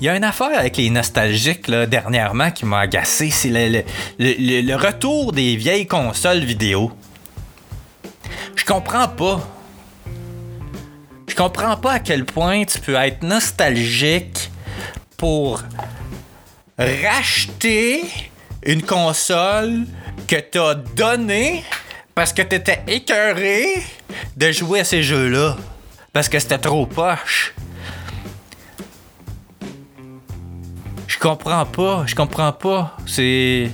Il 0.00 0.04
y 0.04 0.08
a 0.08 0.14
une 0.16 0.24
affaire 0.24 0.56
avec 0.56 0.76
les 0.76 0.90
nostalgiques 0.90 1.66
là, 1.66 1.84
dernièrement 1.86 2.50
qui 2.52 2.64
m'a 2.64 2.80
agacé, 2.80 3.30
c'est 3.30 3.48
le, 3.48 3.82
le- 4.18 4.34
le- 4.38 4.60
le 4.60 4.76
retour 4.76 5.32
des 5.32 5.56
vieilles 5.56 5.88
consoles 5.88 6.44
vidéo. 6.44 6.92
Je 8.54 8.64
comprends 8.64 9.08
pas. 9.08 9.40
Je 11.28 11.34
comprends 11.34 11.76
pas 11.76 11.92
à 11.92 11.98
quel 12.00 12.24
point 12.24 12.64
tu 12.64 12.80
peux 12.80 12.94
être 12.94 13.22
nostalgique 13.22 14.50
pour 15.16 15.62
racheter 16.78 18.02
une 18.64 18.82
console 18.82 19.86
que 20.26 20.36
t'as 20.36 20.74
donnée 20.74 21.64
parce 22.14 22.32
que 22.32 22.42
t'étais 22.42 22.82
écœuré 22.88 23.82
de 24.36 24.50
jouer 24.50 24.80
à 24.80 24.84
ces 24.84 25.02
jeux-là. 25.02 25.56
Parce 26.12 26.28
que 26.28 26.38
c'était 26.38 26.58
trop 26.58 26.86
poche. 26.86 27.54
Je 31.06 31.18
comprends 31.18 31.64
pas, 31.66 32.04
je 32.06 32.14
comprends 32.14 32.52
pas. 32.52 32.96
C'est. 33.06 33.70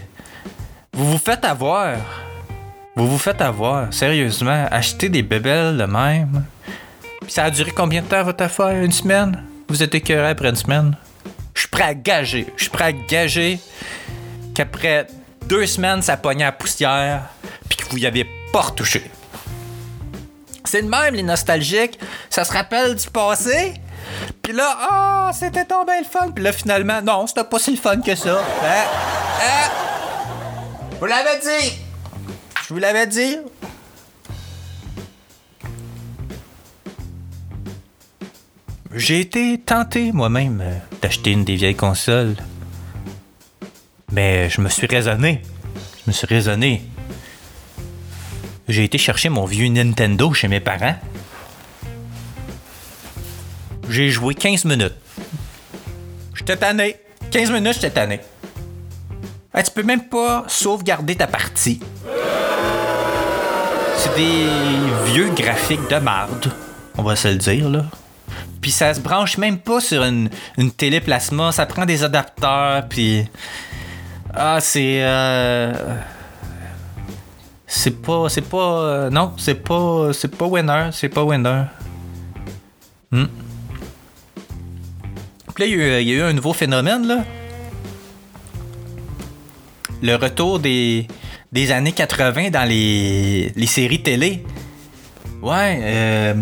Vous 0.93 1.12
vous 1.12 1.19
faites 1.19 1.45
avoir. 1.45 1.97
Vous 2.97 3.09
vous 3.09 3.19
faites 3.19 3.40
avoir, 3.40 3.93
sérieusement. 3.93 4.67
Acheter 4.71 5.09
des 5.09 5.23
bébelles 5.23 5.77
de 5.77 5.85
même. 5.85 6.45
Puis 7.25 7.33
ça 7.33 7.45
a 7.45 7.51
duré 7.51 7.71
combien 7.71 8.03
de 8.03 8.07
temps 8.07 8.23
votre 8.23 8.45
affaire? 8.45 8.71
Une 8.83 8.93
semaine? 8.93 9.43
Vous 9.69 9.83
êtes 9.83 9.95
écœuré 9.95 10.29
après 10.29 10.51
une 10.51 10.57
semaine? 10.57 10.97
Je 11.55 11.61
suis 11.61 11.69
prêt 11.69 11.85
à 11.85 11.95
gager. 11.95 12.47
Je 12.57 12.63
suis 12.65 12.71
prêt 12.71 12.85
à 12.85 12.93
gager 12.93 13.59
qu'après 14.55 15.07
deux 15.47 15.67
semaines, 15.67 16.03
ça 16.03 16.17
pognait 16.17 16.45
à 16.45 16.53
poussière, 16.53 17.23
puis 17.69 17.77
que 17.79 17.85
vous 17.91 17.99
y 17.99 18.07
avez 18.07 18.27
pas 18.53 18.61
retouché. 18.61 19.11
C'est 20.65 20.83
de 20.83 20.89
même, 20.89 21.15
les 21.15 21.23
nostalgiques. 21.23 21.99
Ça 22.31 22.45
se 22.45 22.53
rappelle 22.53 22.95
du 22.95 23.09
passé? 23.09 23.75
Puis 24.43 24.53
là, 24.53 24.77
ah, 24.91 25.31
c'était 25.33 25.65
tombé 25.65 25.93
le 25.99 26.05
fun. 26.05 26.31
Puis 26.31 26.45
là, 26.45 26.53
finalement, 26.53 27.01
non, 27.03 27.27
c'était 27.27 27.45
pas 27.45 27.59
si 27.59 27.71
le 27.71 27.77
fun 27.77 28.01
que 28.01 28.15
ça. 28.15 28.41
Hein? 28.63 28.85
Hein? 29.43 29.71
Vous 31.01 31.07
l'avez 31.07 31.39
dit! 31.41 31.73
Je 32.67 32.75
vous 32.75 32.81
l'avais 32.81 33.07
dit. 33.07 33.39
J'ai 38.96 39.18
été 39.18 39.59
tenté 39.59 40.12
moi-même 40.12 40.61
euh, 40.62 40.78
d'acheter 41.02 41.33
une 41.33 41.44
des 41.44 41.57
vieilles 41.57 41.74
consoles. 41.74 42.37
Mais 44.12 44.48
je 44.48 44.61
me 44.61 44.68
suis 44.68 44.87
raisonné. 44.87 45.42
Je 45.74 46.11
me 46.11 46.12
suis 46.12 46.28
raisonné. 46.28 46.83
J'ai 48.68 48.85
été 48.85 48.96
chercher 48.96 49.30
mon 49.30 49.46
vieux 49.46 49.66
Nintendo 49.66 50.33
chez 50.33 50.46
mes 50.46 50.61
parents. 50.61 50.94
J'ai 53.88 54.11
joué 54.11 54.37
15 54.37 54.64
minutes. 54.64 54.94
J'étais 56.37 56.57
tanné. 56.57 56.96
15 57.33 57.50
minutes, 57.50 57.74
j'étais 57.74 57.90
tanné. 57.90 58.20
Hey, 59.52 59.64
tu 59.64 59.72
peux 59.72 59.83
même 59.83 60.04
pas 60.04 60.44
sauvegarder 60.46 61.16
ta 61.16 61.26
partie. 61.26 61.80
C'est 63.96 64.14
des 64.14 64.46
vieux 65.07 65.30
graphiques 65.30 65.90
de 65.90 65.96
marde, 65.96 66.52
on 66.96 67.02
va 67.02 67.16
se 67.16 67.28
le 67.28 67.37
dire, 67.37 67.68
là. 67.68 67.87
Puis 68.64 68.70
ça 68.70 68.94
se 68.94 69.00
branche 69.00 69.37
même 69.37 69.59
pas 69.59 69.79
sur 69.79 70.03
une, 70.05 70.31
une 70.57 70.70
télé 70.70 70.98
plasma, 71.03 71.53
ça 71.53 71.66
prend 71.66 71.85
des 71.85 72.03
adapteurs, 72.03 72.88
puis... 72.88 73.27
Ah, 74.33 74.57
c'est... 74.59 75.03
euh, 75.03 75.74
C'est 77.66 78.00
pas... 78.00 78.31
C'est 78.31 78.40
pas... 78.48 78.57
euh, 78.57 79.11
Non, 79.11 79.35
c'est 79.37 79.62
pas... 79.62 80.14
C'est 80.14 80.35
pas 80.35 80.46
winner, 80.46 80.88
c'est 80.92 81.11
pas 81.11 81.22
winner. 81.24 81.64
Hmm. 83.12 83.27
Puis 85.55 85.64
là, 85.64 85.66
il 86.00 86.09
y, 86.09 86.12
a 86.12 86.14
eu- 86.14 86.22
un 86.22 86.33
nouveau 86.33 86.55
phénomène, 86.55 87.07
là. 87.07 87.18
Le 90.00 90.14
retour 90.16 90.59
des, 90.59 91.07
des 91.53 91.70
années 91.70 91.92
80 91.92 92.48
dans 92.48 92.66
les, 92.66 93.53
les 93.55 93.66
séries 93.66 94.03
télé. 94.03 94.42
Ouais, 95.42 95.79
euh... 95.83 96.35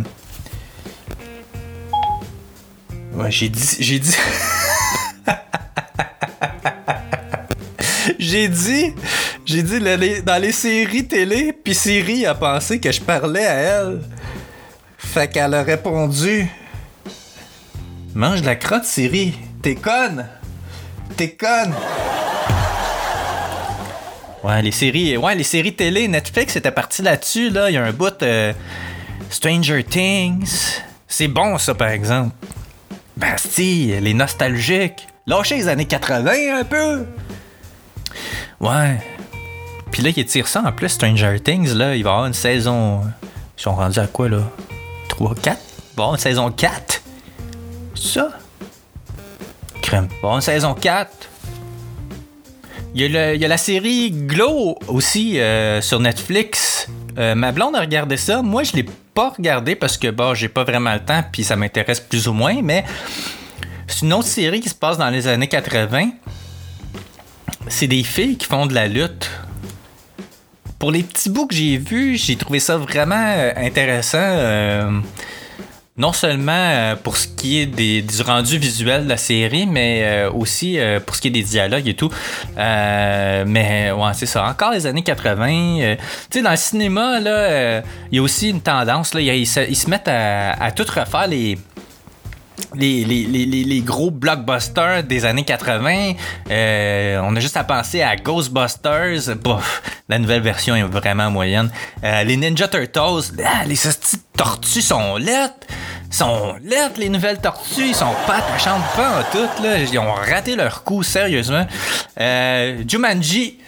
Ouais, 3.13 3.31
j'ai 3.31 3.49
dit... 3.49 3.77
J'ai 3.81 3.99
dit... 3.99 4.17
j'ai 8.19 8.49
dit... 8.49 8.95
J'ai 9.45 9.63
dit 9.63 9.81
dans 10.25 10.41
les 10.41 10.53
séries 10.53 11.07
télé, 11.07 11.53
puis 11.53 11.75
Siri 11.75 12.25
a 12.27 12.35
pensé 12.35 12.81
que 12.81 12.91
je 12.91 13.01
parlais 13.01 13.47
à 13.47 13.55
elle. 13.55 14.01
Fait 14.99 15.29
qu'elle 15.29 15.55
a 15.55 15.63
répondu... 15.63 16.49
Mange 18.15 18.43
de 18.43 18.47
la 18.47 18.57
crotte, 18.57 18.85
Siri. 18.85 19.35
T'es 19.63 19.75
conne. 19.75 20.27
T'es 21.17 21.31
conne. 21.31 21.75
Ouais, 24.45 24.61
les 24.61 24.73
séries, 24.73 25.17
ouais, 25.17 25.35
les 25.35 25.45
séries 25.45 25.75
télé, 25.75 26.09
Netflix 26.09 26.57
était 26.57 26.73
parti 26.73 27.01
là-dessus, 27.03 27.51
là. 27.51 27.71
Il 27.71 27.75
y 27.75 27.77
a 27.77 27.85
un 27.85 27.93
bout 27.93 28.23
euh, 28.23 28.53
Stranger 29.31 29.85
Things. 29.85 30.81
C'est 31.07 31.29
bon, 31.29 31.59
ça, 31.59 31.75
par 31.75 31.89
exemple. 31.89 32.35
Bastille, 33.23 34.01
les 34.01 34.15
nostalgiques. 34.15 35.07
Lâchez 35.29 35.55
les 35.57 35.69
années 35.69 35.85
80 35.85 36.59
un 36.59 36.65
peu. 36.65 37.07
Ouais. 38.61 39.01
Puis 39.93 40.03
là, 40.03 40.11
ils 40.17 40.27
tirent 40.27 40.49
ça 40.49 40.61
en 40.67 40.73
plus, 40.73 40.89
Stranger 40.89 41.39
Things, 41.41 41.73
là. 41.73 41.95
Il 41.95 42.03
va 42.03 42.11
avoir 42.11 42.27
une 42.27 42.33
saison. 42.35 43.03
Ils 43.57 43.63
sont 43.63 43.77
rendus 43.77 44.01
à 44.01 44.09
quoi, 44.09 44.29
là? 44.29 44.43
3, 45.09 45.35
4 45.37 45.41
Il 45.47 45.97
va 45.97 46.03
y 46.03 46.03
avoir 46.03 46.15
une 46.15 46.21
saison 46.21 46.51
4. 46.51 47.03
C'est 47.95 48.19
ça? 48.19 48.31
Crème. 49.83 50.09
Il 50.11 50.17
avoir 50.17 50.35
une 50.37 50.41
saison 50.43 50.75
4. 50.75 51.11
Il 52.95 53.01
y, 53.03 53.05
a 53.05 53.09
le- 53.09 53.35
il 53.37 53.41
y 53.41 53.45
a 53.45 53.49
la 53.49 53.57
série 53.57 54.11
Glow 54.11 54.79
aussi 54.89 55.39
euh, 55.39 55.81
sur 55.81 56.01
Netflix. 56.01 56.89
Euh, 57.19 57.35
ma 57.37 57.53
blonde 57.53 57.77
a 57.77 57.81
regardé 57.81 58.17
ça. 58.17 58.43
Moi, 58.43 58.65
je 58.65 58.73
l'ai 58.73 58.85
pas 59.15 59.31
regardé 59.31 59.75
parce 59.75 59.97
que 59.97 60.09
bon, 60.09 60.35
j'ai 60.35 60.49
pas 60.49 60.65
vraiment 60.65 60.93
le 60.93 61.01
temps 61.01 61.23
puis 61.31 61.45
ça 61.45 61.57
m'intéresse 61.57 62.01
plus 62.01 62.29
ou 62.29 62.33
moins. 62.33 62.61
Mais 62.63 62.85
c'est 63.87 64.07
une 64.07 64.13
autre 64.13 64.29
série 64.29 64.61
qui 64.61 64.69
se 64.69 64.75
passe 64.75 64.99
dans 64.99 65.11
les 65.11 65.27
années 65.27 65.49
80. 65.49 66.11
C'est 67.69 67.87
des 67.87 68.03
filles 68.03 68.37
qui 68.37 68.47
font 68.47 68.67
de 68.67 68.75
la 68.75 68.89
lutte. 68.89 69.31
Pour 70.79 70.91
les 70.91 71.05
petits 71.05 71.31
bouts 71.31 71.47
que 71.47 71.55
j'ai 71.55 71.79
vus, 71.79 72.17
j'ai 72.17 72.37
trouvé 72.37 72.59
ça 72.59 72.77
vraiment 72.77 73.15
euh, 73.37 73.53
intéressant. 73.57 74.19
euh, 74.19 74.91
non 75.99 76.13
seulement 76.13 76.53
euh, 76.53 76.97
pour 76.97 77.19
ce 77.19 77.29
qui 77.29 77.61
est 77.61 77.67
des, 77.67 78.01
du 78.01 78.23
rendu 78.23 78.57
visuel 78.59 79.05
de 79.05 79.09
la 79.11 79.19
série, 79.19 79.67
mais 79.67 80.01
euh, 80.05 80.31
aussi 80.33 80.79
euh, 80.79 81.01
pour 81.01 81.15
ce 81.17 81.21
qui 81.21 81.29
est 81.29 81.33
des 81.33 81.43
dialogues 81.43 81.87
et 81.87 81.95
tout. 81.95 82.11
Euh, 82.57 83.45
mais 83.47 83.91
ouais, 83.91 84.11
c'est 84.15 84.27
ça. 84.27 84.45
Encore 84.47 84.73
les 84.73 84.87
années 84.87 85.03
80. 85.03 85.81
euh, 85.81 85.97
tu 86.31 86.39
sais, 86.39 86.43
dans 86.43 86.51
le 86.51 86.57
cinéma, 86.57 87.21
là, 87.21 87.83
il 88.11 88.17
y 88.17 88.19
a 88.19 88.23
aussi 88.23 88.51
une 88.51 88.63
tendance. 88.63 89.13
Là, 89.13 89.21
ils 89.21 89.47
se 89.47 89.91
mettent 89.91 90.09
à, 90.09 90.53
à 90.53 90.71
tout 90.73 90.85
refaire 90.85 91.27
les. 91.29 91.59
Les, 92.75 93.05
les- 93.05 93.25
les- 93.27 93.47
les- 93.65 93.65
gros 93.81 94.11
blockbusters 94.11 95.03
des 95.05 95.25
années 95.25 95.45
80. 95.45 96.13
Euh, 96.51 97.21
on 97.25 97.35
a 97.37 97.41
juste 97.41 97.57
à 97.57 97.65
penser 97.65 98.03
à 98.03 98.17
Ghostbusters. 98.17 99.37
Bof, 99.43 99.83
la 100.09 100.19
nouvelle 100.19 100.43
version 100.43 100.75
est 100.77 100.83
vraiment 100.83 101.31
moyenne. 101.31 101.71
Euh, 102.05 102.25
les 102.25 102.37
Ninja 102.37 102.69
Turtles, 102.69 103.35
ah, 103.45 103.65
les 103.67 103.75
de 103.75 104.19
tortues 104.37 104.83
sont 104.83 105.17
lettres. 105.17 105.67
sont 106.11 106.55
laides, 106.63 106.97
les 106.99 107.09
nouvelles 107.09 107.41
tortues. 107.41 107.89
Ils 107.89 107.95
sont 107.95 108.15
pas 108.27 108.37
attachantes 108.37 108.83
pas 108.97 109.21
en 109.21 109.23
tout, 109.33 109.63
là. 109.63 109.79
Ils 109.79 109.99
ont 109.99 110.13
raté 110.13 110.57
leur 110.57 110.85
coup, 110.85 111.03
sérieusement. 111.03 111.67
Euh, 112.21 112.83
Jumanji. 112.87 113.59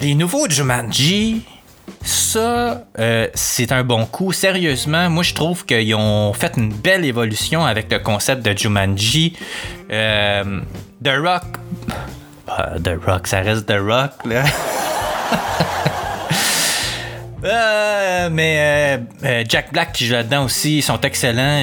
Les 0.00 0.14
nouveaux 0.14 0.48
Jumanji. 0.48 1.42
Ça, 2.06 2.84
euh, 3.00 3.26
c'est 3.34 3.72
un 3.72 3.82
bon 3.82 4.06
coup. 4.06 4.32
Sérieusement, 4.32 5.10
moi, 5.10 5.24
je 5.24 5.34
trouve 5.34 5.66
qu'ils 5.66 5.92
ont 5.96 6.32
fait 6.32 6.52
une 6.56 6.72
belle 6.72 7.04
évolution 7.04 7.64
avec 7.64 7.90
le 7.90 7.98
concept 7.98 8.46
de 8.46 8.56
Jumanji. 8.56 9.36
Euh, 9.90 10.60
The 11.02 11.10
Rock. 11.18 11.42
Ah, 12.46 12.74
The 12.82 12.92
Rock, 13.04 13.26
ça 13.26 13.40
reste 13.40 13.66
The 13.66 13.78
Rock, 13.80 14.12
là. 14.24 14.44
Euh, 17.44 18.28
mais 18.32 18.98
Jack 19.48 19.72
Black 19.72 19.92
qui 19.92 20.06
joue 20.06 20.14
là-dedans 20.14 20.46
aussi, 20.46 20.78
ils 20.78 20.82
sont 20.82 21.00
excellents. 21.02 21.60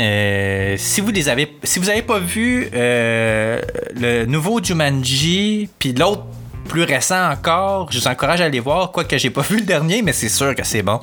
Si 0.77 1.01
vous 1.01 1.09
les 1.09 1.27
avez, 1.27 1.45
pas 1.45 2.19
vu 2.19 2.69
le 2.71 4.25
nouveau 4.25 4.63
Jumanji, 4.63 5.67
puis 5.79 5.91
l'autre 5.91 6.25
plus 6.67 6.83
récent 6.83 7.31
encore, 7.31 7.91
je 7.91 7.99
vous 7.99 8.07
encourage 8.07 8.41
à 8.41 8.45
aller 8.45 8.59
voir. 8.59 8.91
Quoique 8.91 9.17
j'ai 9.17 9.29
pas 9.29 9.41
vu 9.49 9.57
le 9.57 9.65
dernier, 9.65 10.01
mais 10.01 10.13
c'est 10.13 10.29
sûr 10.29 10.55
que 10.55 10.63
c'est 10.63 10.83
bon. 10.83 10.99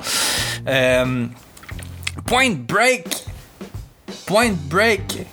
Euh, 0.67 1.25
Point 2.25 2.55
Break, 2.67 3.07
Point 4.25 4.53
Break. 4.69 5.25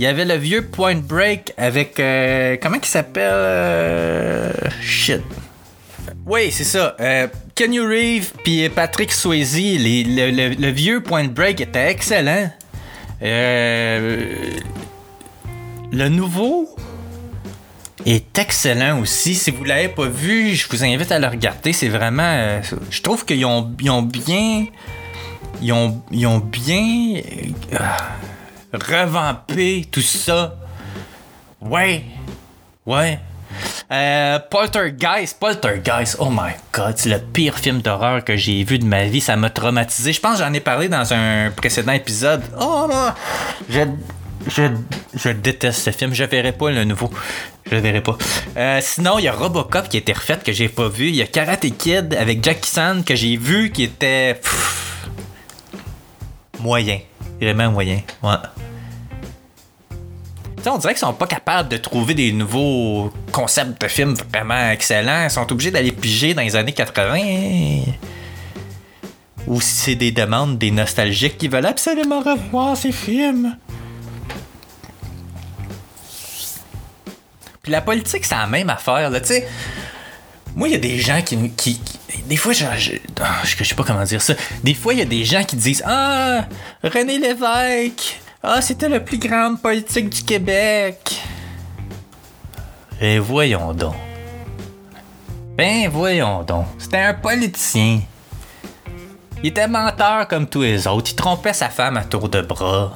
Il 0.00 0.04
y 0.04 0.06
avait 0.06 0.24
le 0.24 0.36
vieux 0.36 0.64
Point 0.66 0.96
Break 0.96 1.52
avec 1.58 2.00
euh, 2.00 2.56
comment 2.62 2.78
il 2.82 2.86
s'appelle 2.86 3.32
euh, 3.34 4.50
Shit. 4.80 5.20
Oui, 6.24 6.50
c'est 6.50 6.64
ça. 6.64 6.96
Euh, 7.00 7.28
Kenny 7.54 7.80
Reeve 7.80 8.32
puis 8.42 8.66
Patrick 8.70 9.12
Swayze, 9.12 9.56
le, 9.56 10.70
vieux 10.70 11.02
Point 11.02 11.28
Break 11.28 11.60
était 11.60 11.90
excellent. 11.90 12.50
Le 13.20 14.48
nouveau 16.08 16.74
est 18.06 18.38
excellent 18.38 19.00
aussi. 19.00 19.34
Si 19.34 19.50
vous 19.50 19.64
l'avez 19.64 19.88
pas 19.88 20.06
vu, 20.06 20.54
je 20.54 20.68
vous 20.68 20.84
invite 20.84 21.12
à 21.12 21.18
le 21.18 21.26
regarder. 21.26 21.72
C'est 21.72 21.88
vraiment. 21.88 22.22
euh, 22.22 22.60
je 22.90 23.02
trouve 23.02 23.24
qu'ils 23.24 23.44
ont, 23.44 23.62
bien. 23.62 24.66
Ils 25.60 25.72
ont, 25.72 26.02
bien. 26.38 27.20
euh, 27.74 27.78
revampé 28.72 29.86
tout 29.90 30.00
ça. 30.00 30.56
Ouais. 31.60 32.04
Ouais. 32.86 33.18
Euh, 33.92 34.38
Poltergeist, 34.48 35.38
Poltergeist, 35.40 36.16
oh 36.20 36.30
my 36.30 36.52
god, 36.72 36.94
c'est 36.96 37.08
le 37.08 37.18
pire 37.18 37.58
film 37.58 37.82
d'horreur 37.82 38.24
que 38.24 38.36
j'ai 38.36 38.62
vu 38.62 38.78
de 38.78 38.84
ma 38.84 39.04
vie, 39.06 39.20
ça 39.20 39.34
m'a 39.34 39.50
traumatisé. 39.50 40.12
Je 40.12 40.20
pense 40.20 40.38
que 40.38 40.44
j'en 40.44 40.52
ai 40.52 40.60
parlé 40.60 40.88
dans 40.88 41.12
un 41.12 41.50
précédent 41.50 41.92
épisode. 41.92 42.42
Oh 42.60 42.88
je, 43.68 43.80
je, 44.50 45.30
déteste 45.30 45.80
ce 45.80 45.90
film, 45.90 46.12
je 46.12 46.24
verrai 46.24 46.52
pas 46.52 46.70
le 46.70 46.84
nouveau. 46.84 47.10
Je 47.70 47.76
verrai 47.76 48.02
pas. 48.02 48.18
Euh, 48.56 48.80
sinon, 48.82 49.18
il 49.18 49.24
y 49.24 49.28
a 49.28 49.32
Robocop 49.32 49.88
qui 49.88 49.96
a 49.96 50.00
été 50.00 50.12
refait 50.12 50.38
que 50.44 50.52
j'ai 50.52 50.68
pas 50.68 50.88
vu. 50.88 51.08
Il 51.08 51.16
y 51.16 51.22
a 51.22 51.26
Karate 51.26 51.66
Kid 51.76 52.14
avec 52.14 52.44
Jackie 52.44 52.70
Chan 52.70 53.02
que 53.04 53.14
j'ai 53.14 53.36
vu 53.36 53.70
qui 53.70 53.84
était 53.84 54.40
moyen, 56.58 56.98
vraiment 57.40 57.70
moyen. 57.70 58.00
Ouais. 58.22 58.34
On 60.66 60.76
dirait 60.76 60.92
qu'ils 60.92 61.00
sont 61.00 61.14
pas 61.14 61.26
capables 61.26 61.70
de 61.70 61.78
trouver 61.78 62.14
des 62.14 62.32
nouveaux 62.32 63.10
concepts 63.32 63.80
de 63.80 63.88
films 63.88 64.14
vraiment 64.30 64.70
excellents. 64.70 65.24
Ils 65.24 65.30
sont 65.30 65.50
obligés 65.50 65.70
d'aller 65.70 65.92
piger 65.92 66.34
dans 66.34 66.42
les 66.42 66.54
années 66.54 66.72
80. 66.72 67.18
Ou 69.46 69.60
si 69.60 69.74
c'est 69.74 69.94
des 69.94 70.12
demandes 70.12 70.58
des 70.58 70.70
nostalgiques 70.70 71.38
qui 71.38 71.48
veulent 71.48 71.66
absolument 71.66 72.20
revoir 72.20 72.76
ces 72.76 72.92
films. 72.92 73.56
La 77.70 77.80
politique, 77.80 78.24
c'est 78.24 78.34
la 78.34 78.46
même 78.46 78.68
affaire, 78.68 79.10
là, 79.10 79.20
tu 79.20 79.28
sais. 79.28 79.48
Moi, 80.56 80.68
il 80.68 80.72
y 80.72 80.74
a 80.74 80.78
des 80.78 80.98
gens 80.98 81.22
qui. 81.22 81.36
des 82.26 82.36
fois, 82.36 82.52
je, 82.52 82.64
je, 82.76 82.92
ah, 83.22 83.42
sais 83.44 83.74
pas 83.74 83.84
comment 83.84 84.02
dire 84.02 84.20
ça. 84.20 84.34
Des 84.64 84.74
fois, 84.74 84.92
il 84.92 84.98
y 84.98 85.02
a 85.02 85.06
des 85.06 85.24
gens 85.24 85.44
qui 85.44 85.56
disent 85.56 85.82
Ah, 85.86 86.46
René 86.82 87.18
Lévesque, 87.18 88.20
ah, 88.42 88.60
c'était 88.60 88.88
le 88.88 89.04
plus 89.04 89.18
grand 89.18 89.54
politique 89.54 90.10
du 90.10 90.22
Québec. 90.22 91.20
Et 93.00 93.18
voyons 93.18 93.72
donc. 93.72 93.94
Ben, 95.56 95.88
voyons 95.88 96.42
donc. 96.42 96.66
C'était 96.78 96.98
un 96.98 97.14
politicien. 97.14 98.00
Il 99.42 99.50
était 99.50 99.68
menteur 99.68 100.26
comme 100.26 100.46
tous 100.46 100.62
les 100.62 100.86
autres. 100.86 101.12
Il 101.12 101.16
trompait 101.16 101.52
sa 101.52 101.68
femme 101.68 101.96
à 101.96 102.04
tour 102.04 102.28
de 102.28 102.40
bras. 102.40 102.92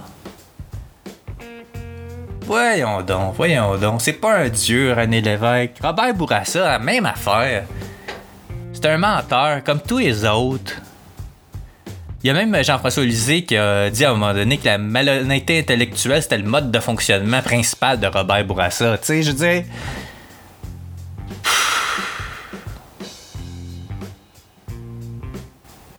Voyons 2.46 3.00
donc, 3.00 3.34
voyons 3.36 3.78
donc. 3.78 4.02
C'est 4.02 4.12
pas 4.12 4.36
un 4.36 4.48
dieu, 4.50 4.92
René 4.92 5.22
Lévesque. 5.22 5.78
Robert 5.82 6.14
Bourassa, 6.14 6.60
la 6.60 6.78
même 6.78 7.06
affaire. 7.06 7.64
C'est 8.72 8.84
un 8.86 8.98
menteur, 8.98 9.64
comme 9.64 9.80
tous 9.80 9.98
les 9.98 10.26
autres. 10.26 10.74
Il 12.22 12.26
y 12.26 12.30
a 12.30 12.34
même 12.34 12.62
Jean-François 12.62 13.04
Lisée 13.04 13.44
qui 13.44 13.56
a 13.56 13.88
dit 13.88 14.04
à 14.04 14.10
un 14.10 14.12
moment 14.12 14.34
donné 14.34 14.58
que 14.58 14.66
la 14.66 14.76
malhonnêteté 14.76 15.58
intellectuelle, 15.58 16.22
c'était 16.22 16.38
le 16.38 16.44
mode 16.44 16.70
de 16.70 16.80
fonctionnement 16.80 17.40
principal 17.40 17.98
de 17.98 18.06
Robert 18.06 18.44
Bourassa. 18.44 18.98
Tu 18.98 19.04
sais, 19.04 19.22
je 19.22 19.32
dire... 19.32 19.64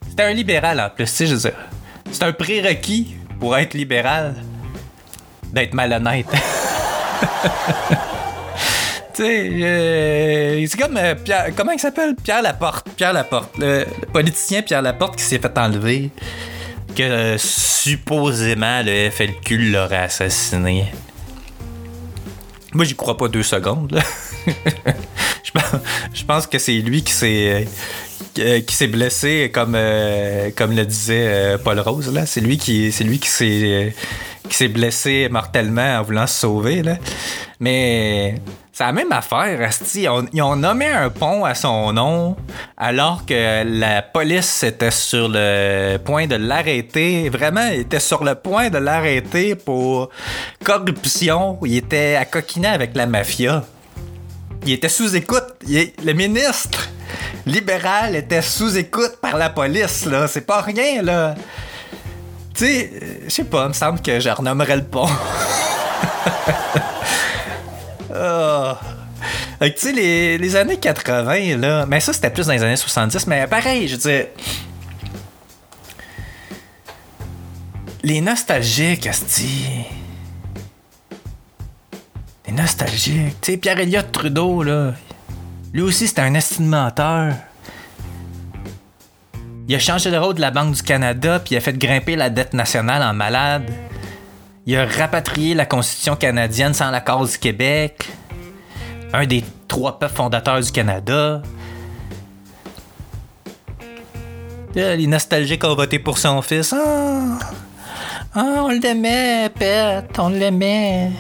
C'était 0.09 0.23
un 0.23 0.33
libéral 0.33 0.79
en 0.79 0.89
plus, 0.89 1.05
tu 1.05 1.11
sais, 1.11 1.27
je 1.27 1.33
veux 1.35 1.41
dire. 1.41 1.57
C'est 2.11 2.23
un 2.23 2.33
prérequis 2.33 3.15
pour 3.39 3.57
être 3.57 3.73
libéral 3.73 4.35
d'être 5.55 5.73
malhonnête. 5.73 6.27
tu 9.13 9.23
sais, 9.23 9.49
euh, 9.53 10.65
c'est 10.67 10.77
comme 10.77 10.97
euh, 10.97 11.15
Pierre, 11.15 11.47
comment 11.55 11.71
il 11.71 11.79
s'appelle? 11.79 12.13
Pierre 12.21 12.41
Laporte. 12.41 12.89
Pierre 12.97 13.13
Laporte, 13.13 13.57
le, 13.57 13.85
politicien 14.11 14.61
Pierre 14.61 14.81
Laporte 14.81 15.15
qui 15.15 15.23
s'est 15.23 15.39
fait 15.39 15.57
enlever, 15.57 16.11
que 16.93 17.03
euh, 17.03 17.37
supposément 17.37 18.81
le 18.83 19.09
FLQ 19.09 19.71
l'aurait 19.71 20.03
assassiné. 20.03 20.91
Moi, 22.73 22.83
j'y 22.83 22.95
crois 22.95 23.15
pas 23.15 23.29
deux 23.29 23.43
secondes. 23.43 23.97
je, 25.43 25.51
pense, 25.53 26.23
pense 26.27 26.47
que 26.47 26.59
c'est 26.59 26.79
lui 26.79 27.01
qui 27.01 27.13
s'est 27.13 27.65
qui 28.33 28.75
s'est 28.75 28.87
blessé 28.87 29.49
comme 29.53 29.77
comme 30.57 30.75
le 30.75 30.85
disait 30.85 31.57
Paul 31.63 31.79
Rose 31.79 32.13
là. 32.13 32.25
C'est 32.25 32.41
lui 32.41 32.57
qui 32.57 32.91
c'est 32.91 33.05
lui 33.05 33.19
qui 33.19 33.29
s'est 33.29 33.95
qui 34.49 34.55
s'est 34.55 34.67
blessé 34.67 35.27
mortellement 35.29 35.99
en 35.99 36.03
voulant 36.03 36.27
se 36.27 36.39
sauver 36.41 36.83
là. 36.83 36.97
Mais 37.59 38.35
c'est 38.71 38.83
la 38.83 38.91
même 38.91 39.11
affaire, 39.13 39.61
asti. 39.61 40.07
Ont, 40.09 40.25
ils 40.33 40.41
ont 40.41 40.57
nommé 40.57 40.87
un 40.87 41.09
pont 41.09 41.45
à 41.45 41.55
son 41.55 41.93
nom 41.93 42.35
alors 42.75 43.25
que 43.25 43.63
la 43.63 44.01
police 44.01 44.63
était 44.63 44.91
sur 44.91 45.29
le 45.29 45.97
point 45.97 46.27
de 46.27 46.35
l'arrêter. 46.35 47.29
Vraiment, 47.29 47.67
il 47.67 47.81
était 47.81 48.01
sur 48.01 48.23
le 48.23 48.35
point 48.35 48.69
de 48.69 48.77
l'arrêter 48.77 49.55
pour 49.55 50.09
corruption. 50.63 51.57
Il 51.63 51.77
était 51.77 52.15
à 52.15 52.25
coquiner 52.25 52.67
avec 52.67 52.95
la 52.95 53.05
mafia. 53.05 53.63
Il 54.65 54.73
était 54.73 54.89
sous 54.89 55.15
écoute. 55.15 55.45
Le 55.69 56.11
ministre 56.11 56.89
libéral 57.45 58.15
était 58.15 58.41
sous 58.41 58.77
écoute 58.77 59.19
par 59.21 59.37
la 59.37 59.49
police. 59.49 60.05
C'est 60.27 60.45
pas 60.45 60.61
rien, 60.61 61.01
là. 61.01 61.35
Tu 62.55 62.65
sais, 62.65 62.91
euh, 62.93 63.05
je 63.25 63.29
sais 63.29 63.43
pas, 63.43 63.63
il 63.65 63.69
me 63.69 63.73
semble 63.73 64.01
que 64.01 64.19
je 64.19 64.29
renommerais 64.29 64.77
le 64.77 64.83
pont. 64.83 65.09
Que, 69.65 69.73
tu 69.73 69.79
sais, 69.87 69.91
les, 69.93 70.37
les 70.37 70.55
années 70.55 70.77
80, 70.77 71.57
là. 71.57 71.85
Mais 71.85 71.99
ça, 71.99 72.13
c'était 72.13 72.29
plus 72.29 72.45
dans 72.45 72.53
les 72.53 72.63
années 72.63 72.75
70. 72.75 73.27
Mais 73.27 73.47
pareil, 73.47 73.87
je 73.87 73.95
veux 73.95 74.01
dire. 74.01 74.27
Les 78.03 78.21
nostalgiques, 78.21 79.07
asti. 79.07 79.65
Les 82.45 82.53
nostalgiques. 82.53 83.41
Tu 83.41 83.53
sais, 83.53 83.57
Pierre 83.57 83.79
Elliott 83.79 84.11
Trudeau, 84.11 84.61
là. 84.61 84.93
Lui 85.73 85.81
aussi, 85.81 86.07
c'était 86.07 86.21
un 86.21 86.33
esti 86.35 86.61
de 86.61 86.67
menteur. 86.67 87.33
Il 89.67 89.75
a 89.75 89.79
changé 89.79 90.11
le 90.11 90.19
rôle 90.19 90.35
de 90.35 90.41
la 90.41 90.51
Banque 90.51 90.75
du 90.75 90.83
Canada, 90.83 91.39
puis 91.39 91.55
il 91.55 91.57
a 91.57 91.61
fait 91.61 91.77
grimper 91.77 92.15
la 92.15 92.29
dette 92.29 92.53
nationale 92.53 93.01
en 93.01 93.13
malade. 93.13 93.71
Il 94.67 94.75
a 94.77 94.85
rapatrié 94.85 95.53
la 95.55 95.65
Constitution 95.65 96.15
canadienne 96.15 96.73
sans 96.73 96.91
l'accord 96.91 97.25
du 97.27 97.37
Québec. 97.37 98.07
Un 99.13 99.25
des 99.25 99.43
trois 99.67 99.97
peuples 99.97 100.13
fondateurs 100.13 100.59
du 100.59 100.71
Canada. 100.71 101.41
Les 104.75 105.07
nostalgiques 105.07 105.63
ont 105.63 105.75
voté 105.75 105.99
pour 105.99 106.17
son 106.17 106.41
fils. 106.41 106.73
Ah, 106.73 107.39
Ah, 108.37 108.63
on 108.65 108.67
l'aimait, 108.67 109.49
Pet, 109.49 110.03
on 110.17 110.27
l'aimait. 110.29 111.11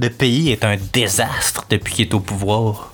Le 0.00 0.10
pays 0.10 0.50
est 0.50 0.64
un 0.64 0.76
désastre 0.92 1.64
depuis 1.70 1.94
qu'il 1.94 2.08
est 2.08 2.14
au 2.14 2.18
pouvoir. 2.18 2.91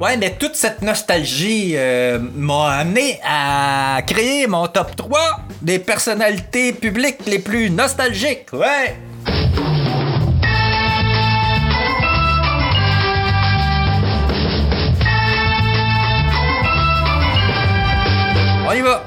Ouais, 0.00 0.16
mais 0.16 0.34
toute 0.36 0.56
cette 0.56 0.82
nostalgie 0.82 1.74
euh, 1.76 2.18
m'a 2.34 2.78
amené 2.78 3.20
à 3.24 4.00
créer 4.04 4.48
mon 4.48 4.66
top 4.66 4.96
3 4.96 5.38
des 5.62 5.78
personnalités 5.78 6.72
publiques 6.72 7.24
les 7.26 7.38
plus 7.38 7.70
nostalgiques. 7.70 8.52
Ouais. 8.52 8.96
On 18.66 18.72
y 18.72 18.80
va. 18.80 19.04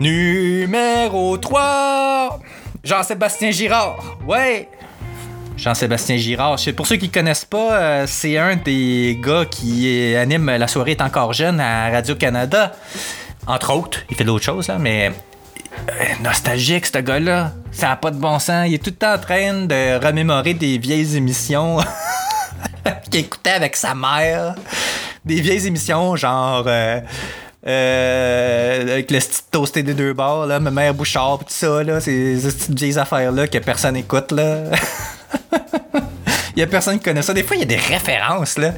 Numéro 0.00 1.38
3. 1.38 2.40
Jean-Sébastien 2.84 3.50
Girard. 3.52 4.18
Ouais. 4.26 4.68
Jean-Sébastien 5.58 6.16
Girard. 6.16 6.56
Pour 6.76 6.86
ceux 6.86 6.96
qui 6.96 7.10
connaissent 7.10 7.44
pas, 7.44 7.72
euh, 7.72 8.04
c'est 8.06 8.38
un 8.38 8.56
des 8.56 9.18
gars 9.20 9.44
qui 9.44 10.14
anime 10.16 10.46
La 10.46 10.68
soirée 10.68 10.92
est 10.92 11.02
encore 11.02 11.32
jeune 11.32 11.60
à 11.60 11.90
Radio-Canada. 11.90 12.72
Entre 13.46 13.72
autres, 13.72 13.98
il 14.08 14.16
fait 14.16 14.24
d'autres 14.24 14.44
choses, 14.44 14.68
là, 14.68 14.78
mais 14.78 15.10
euh, 15.88 16.04
nostalgique, 16.22 16.86
ce 16.86 16.98
gars-là. 16.98 17.52
Ça 17.72 17.88
n'a 17.88 17.96
pas 17.96 18.10
de 18.10 18.18
bon 18.18 18.38
sens. 18.38 18.66
Il 18.68 18.74
est 18.74 18.78
tout 18.82 18.90
le 18.90 18.96
temps 18.96 19.14
en 19.14 19.18
train 19.18 19.52
de 19.66 20.04
remémorer 20.04 20.54
des 20.54 20.78
vieilles 20.78 21.16
émissions 21.16 21.78
qu'il 23.10 23.20
écoutait 23.20 23.50
avec 23.50 23.74
sa 23.76 23.94
mère. 23.94 24.54
Des 25.24 25.40
vieilles 25.40 25.66
émissions, 25.66 26.14
genre. 26.16 26.64
euh, 26.66 27.00
euh, 27.66 28.82
avec 28.92 29.10
le 29.10 29.18
style 29.20 29.44
toasté 29.50 29.82
des 29.82 29.92
deux 29.92 30.12
bords, 30.12 30.46
là, 30.46 30.60
ma 30.60 30.70
mère 30.70 30.94
Bouchard, 30.94 31.40
tout 31.40 31.46
ça, 31.48 31.82
là, 31.82 32.00
ces, 32.00 32.40
ces 32.40 32.52
petites 32.52 32.78
vieilles 32.78 32.98
affaires-là 32.98 33.48
que 33.48 33.58
personne 33.58 33.96
écoute, 33.96 34.30
là. 34.32 34.62
il 36.56 36.58
y 36.60 36.62
a 36.62 36.66
personne 36.66 36.98
qui 36.98 37.04
connaît 37.04 37.22
ça. 37.22 37.34
Des 37.34 37.42
fois, 37.42 37.56
il 37.56 37.60
y 37.60 37.62
a 37.62 37.66
des 37.66 37.76
références, 37.76 38.58
là. 38.58 38.72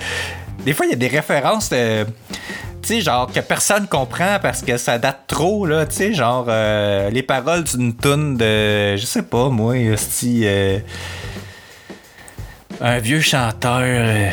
Des 0.65 0.75
fois, 0.75 0.87
il 0.87 0.91
y 0.91 0.95
a 0.95 0.97
des 0.97 1.09
références, 1.09 1.71
sais, 2.91 3.01
genre, 3.01 3.31
que 3.31 3.41
personne 3.41 3.87
comprend 3.87 4.39
parce 4.41 4.63
que 4.63 4.77
ça 4.77 4.99
date 4.99 5.25
trop, 5.27 5.67
là, 5.67 5.87
tu 5.87 5.95
sais, 5.95 6.13
genre, 6.13 6.47
euh, 6.49 7.11
les 7.11 7.23
paroles 7.23 7.65
d'une 7.65 7.95
toune 7.95 8.37
de, 8.37 8.97
je 8.97 9.05
sais 9.05 9.23
pas, 9.23 9.49
moi, 9.49 9.77
esti, 9.77 10.43
euh, 10.45 10.79
un 12.81 12.99
vieux 12.99 13.21
chanteur, 13.21 13.81
euh, 13.81 14.31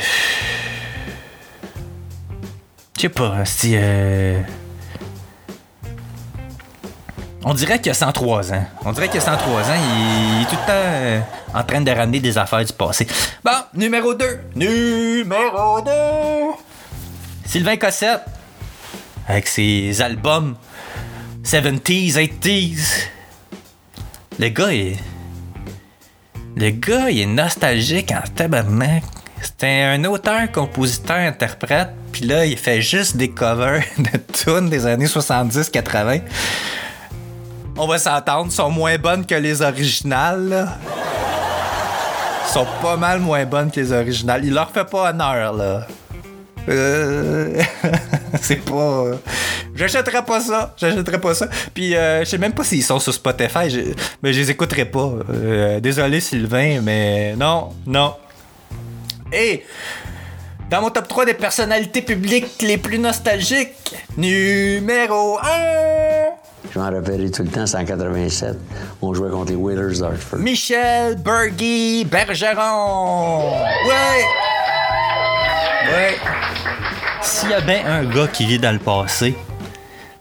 je 2.95 3.01
sais 3.01 3.09
pas, 3.09 3.43
euh, 3.65 4.41
on 7.49 7.53
dirait 7.53 7.79
qu'il 7.79 7.91
a 7.91 7.95
103 7.95 8.51
ans. 8.51 8.65
On 8.83 8.91
dirait 8.91 9.07
qu'il 9.07 9.19
a 9.19 9.23
103 9.23 9.61
ans. 9.61 9.63
Il, 9.73 10.35
il 10.35 10.41
est 10.41 10.49
tout 10.49 10.57
le 10.59 10.67
temps 10.67 10.73
euh, 10.73 11.19
en 11.53 11.63
train 11.63 11.79
de 11.79 11.89
ramener 11.89 12.19
des 12.19 12.37
affaires 12.37 12.65
du 12.65 12.73
passé. 12.73 13.07
Bon, 13.41 13.51
numéro 13.73 14.13
2. 14.13 14.39
Numéro 14.55 15.79
2. 15.79 15.91
Sylvain 17.45 17.77
Cossette. 17.77 18.19
Avec 19.29 19.47
ses 19.47 20.01
albums 20.01 20.55
70s, 21.45 22.15
80s. 22.15 23.07
Le 24.39 24.49
gars 24.49 24.73
est. 24.73 24.97
Le 26.57 26.69
gars, 26.71 27.09
il 27.09 27.21
est 27.21 27.25
nostalgique 27.25 28.11
en 28.11 28.27
tabarnak. 28.35 29.03
C'était 29.41 29.83
un 29.83 30.03
auteur, 30.03 30.51
compositeur, 30.51 31.15
interprète. 31.15 31.91
Puis 32.11 32.25
là, 32.25 32.45
il 32.45 32.57
fait 32.57 32.81
juste 32.81 33.15
des 33.15 33.29
covers 33.29 33.83
de 33.97 34.17
tunes 34.33 34.69
des 34.69 34.85
années 34.85 35.05
70-80 35.05 36.23
on 37.77 37.87
va 37.87 37.97
s'entendre, 37.97 38.51
sont 38.51 38.69
moins 38.69 38.97
bonnes 38.97 39.25
que 39.25 39.35
les 39.35 39.61
originales. 39.61 40.49
là. 40.49 40.77
sont 42.51 42.65
pas 42.81 42.97
mal 42.97 43.19
moins 43.19 43.45
bonnes 43.45 43.69
que 43.71 43.79
les 43.79 43.91
originales. 43.91 44.43
Il 44.45 44.53
leur 44.53 44.71
fait 44.71 44.85
pas 44.85 45.09
honneur, 45.11 45.53
là. 45.53 45.87
Euh, 46.69 47.61
c'est 48.41 48.57
pas. 48.57 48.73
euh, 48.73 49.15
J'achèterais 49.75 50.23
pas 50.25 50.41
ça. 50.41 50.73
J'achèterais 50.77 51.19
pas 51.21 51.33
ça. 51.33 51.47
Puis 51.73 51.95
euh, 51.95 52.21
je 52.21 52.25
sais 52.25 52.37
même 52.37 52.51
pas 52.53 52.63
s'ils 52.63 52.83
sont 52.83 52.99
sur 52.99 53.13
Spotify. 53.13 53.69
je- 53.69 53.93
Mais 54.23 54.33
je 54.33 54.39
les 54.41 54.51
écouterai 54.51 54.85
pas. 54.85 55.11
Désolé 55.81 56.19
Sylvain, 56.19 56.81
mais 56.81 57.35
non, 57.37 57.69
non. 57.85 58.15
Et 59.31 59.63
dans 60.69 60.81
mon 60.81 60.89
top 60.89 61.07
3 61.07 61.25
des 61.25 61.33
personnalités 61.35 62.01
publiques 62.01 62.61
les 62.61 62.77
plus 62.77 62.99
nostalgiques, 62.99 63.95
numéro 64.17 65.37
1. 65.39 65.43
Je 66.71 66.79
m'en 66.79 66.85
rappellerai 66.85 67.31
tout 67.31 67.43
le 67.43 67.49
temps, 67.49 67.65
c'est 67.65 67.77
en 67.77 67.85
87. 67.85 68.57
On 69.01 69.13
jouait 69.13 69.29
contre 69.29 69.51
les 69.51 69.55
Whalers 69.55 69.99
d'Hartford. 69.99 70.39
Michel 70.39 71.15
Bergy 71.15 72.05
Bergeron. 72.05 73.51
Ouais. 73.85 74.25
Ouais. 75.91 76.17
S'il 77.21 77.49
y 77.49 77.53
a 77.53 77.61
bien 77.61 77.85
un 77.85 78.03
gars 78.03 78.27
qui 78.27 78.45
vit 78.45 78.59
dans 78.59 78.71
le 78.71 78.79
passé, 78.79 79.35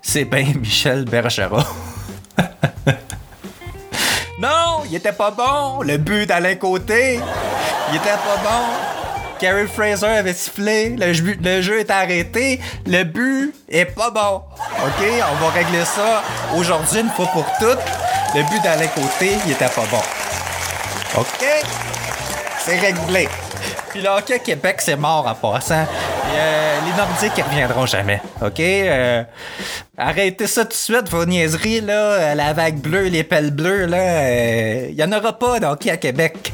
c'est 0.03 0.24
bien 0.24 0.47
Michel 0.61 1.05
Bergeron. 1.05 1.64
non, 4.39 4.82
il 4.89 4.95
était 4.95 5.12
pas 5.12 5.30
bon. 5.30 5.82
Le 5.82 5.97
but 5.97 6.26
d'Alain 6.26 6.55
Côté, 6.57 7.18
il 7.91 7.97
était 7.97 8.11
pas 8.11 8.41
bon. 8.43 8.86
Carrie 9.39 9.66
Fraser 9.66 10.07
avait 10.07 10.32
sifflé, 10.32 10.97
le 10.99 11.12
jeu, 11.62 11.78
est 11.80 11.91
arrêté, 11.91 12.61
le 12.87 13.05
but 13.05 13.55
est 13.68 13.84
pas 13.84 14.11
bon. 14.11 14.43
OK, 14.84 15.05
on 15.30 15.45
va 15.45 15.51
régler 15.51 15.84
ça 15.84 16.22
aujourd'hui 16.57 17.01
une 17.01 17.11
fois 17.11 17.26
pour 17.26 17.45
toutes. 17.59 17.78
Le 18.34 18.43
but 18.51 18.62
d'Alain 18.62 18.87
Côté, 18.89 19.32
il 19.47 19.53
était 19.53 19.66
pas 19.68 19.84
bon. 19.91 20.01
OK? 21.18 21.45
C'est 22.64 22.78
réglé. 22.78 23.28
Puis 23.91 24.01
le 24.03 24.09
hockey 24.09 24.39
Québec, 24.41 24.76
c'est 24.80 24.97
mort 24.97 25.26
en 25.26 25.34
passant. 25.34 25.87
Euh, 26.34 26.78
les 26.84 26.93
Nordiques, 26.97 27.32
ils 27.39 27.43
reviendront 27.45 27.87
jamais. 27.87 28.20
OK? 28.43 28.61
Euh, 28.61 29.22
arrêtez 29.97 30.47
ça 30.47 30.62
tout 30.64 30.70
de 30.70 30.74
suite, 30.74 31.09
vos 31.09 31.24
niaiseries, 31.24 31.80
là. 31.80 31.93
euh, 31.93 32.34
La 32.34 32.53
vague 32.53 32.76
bleue, 32.78 33.05
les 33.09 33.24
pelles 33.24 33.53
bleues, 33.53 33.87
là. 33.87 34.89
Il 34.89 34.95
y 34.95 35.05
en 35.05 35.12
aura 35.12 35.39
pas 35.39 35.61
de 35.61 35.66
hockey 35.66 35.91
à 35.91 35.97
Québec. 35.97 36.53